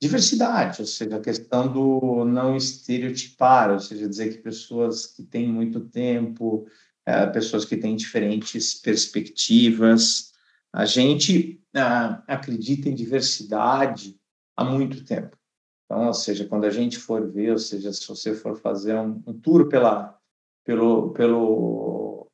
[0.00, 5.46] diversidade, ou seja, a questão do não estereotipar, ou seja, dizer que pessoas que têm
[5.46, 6.66] muito tempo,
[7.06, 10.32] é, pessoas que têm diferentes perspectivas.
[10.72, 14.18] A gente ah, acredita em diversidade
[14.56, 15.36] há muito tempo.
[15.84, 19.22] Então, ou seja, quando a gente for ver, ou seja, se você for fazer um,
[19.26, 20.18] um tour pela,
[20.64, 22.30] pelo, pelo,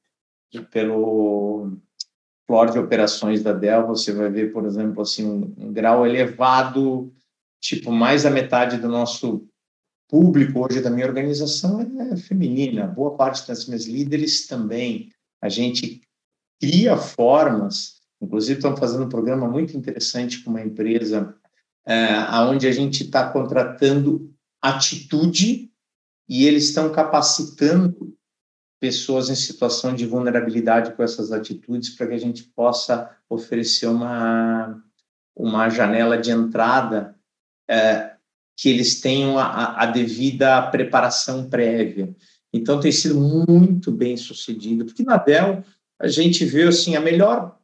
[0.70, 1.72] pelo
[2.46, 7.12] floor de operações da Dell, você vai ver, por exemplo, assim, um, um grau elevado,
[7.60, 9.48] tipo, mais da metade do nosso
[10.08, 15.12] público hoje da minha organização é feminina, boa parte das minhas líderes também.
[15.40, 16.00] A gente
[16.60, 21.36] cria formas, inclusive estamos fazendo um programa muito interessante com uma empresa
[21.86, 25.70] é, onde a gente está contratando atitude
[26.28, 28.16] e eles estão capacitando
[28.80, 34.82] pessoas em situação de vulnerabilidade com essas atitudes para que a gente possa oferecer uma,
[35.36, 37.16] uma janela de entrada
[37.68, 38.17] é,
[38.58, 42.12] que eles tenham a, a, devida preparação prévia.
[42.52, 45.62] Então, tem sido muito bem sucedido, porque na Dell
[45.96, 47.56] a gente vê assim, a melhor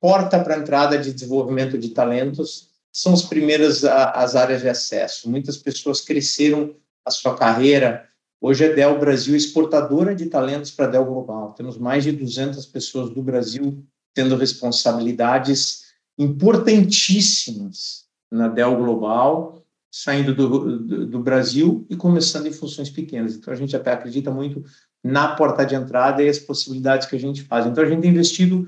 [0.00, 5.30] porta para entrada de desenvolvimento de talentos são as primeiras as áreas de acesso.
[5.30, 6.74] Muitas pessoas cresceram
[7.04, 8.04] a sua carreira.
[8.40, 11.52] Hoje a Dell Brasil é exportadora de talentos para a Dell Global.
[11.52, 15.84] Temos mais de 200 pessoas do Brasil tendo responsabilidades
[16.18, 19.58] importantíssimas na Dell Global
[19.98, 23.34] saindo do, do, do, Brasil e começando em funções pequenas.
[23.34, 24.64] Então, a gente até acredita muito
[25.02, 27.66] na porta de entrada e as possibilidades que a gente faz.
[27.66, 28.60] Então, a gente tem investido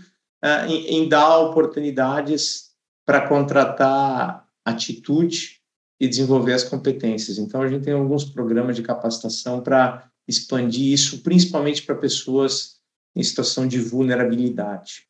[0.45, 2.71] uh, em, em, dar oportunidades
[3.07, 5.61] para contratar atitude
[6.01, 7.39] e desenvolver as competências.
[7.39, 12.81] Então, a gente tem alguns programas de capacitação para expandir isso, principalmente para pessoas
[13.15, 15.07] em situação de vulnerabilidade.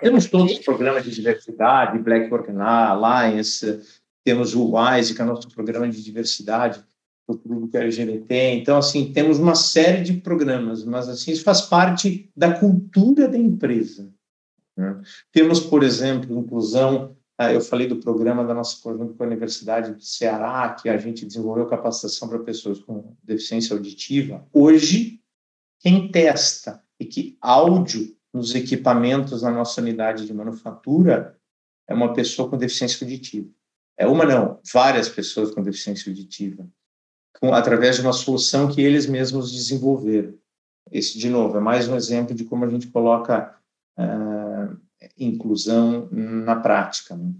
[0.00, 3.80] Temos todos os programas de diversidade, Black Work Alliance,
[4.24, 6.82] temos o WISE, que é o nosso programa de diversidade
[7.26, 8.54] para o público LGBT.
[8.54, 13.38] Então, assim, temos uma série de programas, mas assim, isso faz parte da cultura da
[13.38, 14.12] empresa.
[14.76, 15.00] Né?
[15.30, 17.16] Temos, por exemplo, inclusão.
[17.38, 20.96] Ah, eu falei do programa da nossa conjunto com a Universidade do Ceará, que a
[20.96, 24.46] gente desenvolveu capacitação para pessoas com deficiência auditiva.
[24.52, 25.20] Hoje,
[25.80, 31.36] quem testa e que áudio nos equipamentos na nossa unidade de manufatura
[31.88, 33.48] é uma pessoa com deficiência auditiva.
[33.98, 36.66] É uma não, várias pessoas com deficiência auditiva,
[37.40, 40.34] com, através de uma solução que eles mesmos desenvolveram.
[40.90, 43.56] Esse, de novo, é mais um exemplo de como a gente coloca
[43.98, 44.76] uh,
[45.18, 47.16] inclusão na prática.
[47.16, 47.32] Né?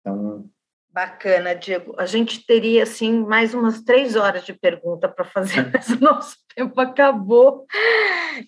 [0.00, 0.48] Então,
[0.90, 1.94] Bacana, Diego.
[1.98, 6.36] A gente teria, assim, mais umas três horas de pergunta para fazer, mas o nosso
[6.54, 7.66] tempo acabou.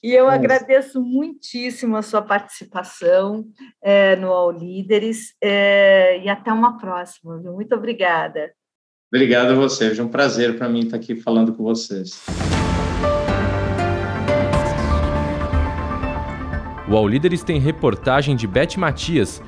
[0.03, 3.45] E eu agradeço muitíssimo a sua participação
[3.83, 7.39] é, no All Líderes é, e até uma próxima.
[7.41, 7.53] Viu?
[7.53, 8.53] Muito obrigada.
[9.13, 9.97] Obrigado a você.
[9.97, 12.25] É um prazer para mim estar aqui falando com vocês.
[16.89, 19.41] O All Líderes tem reportagem de Beth Matias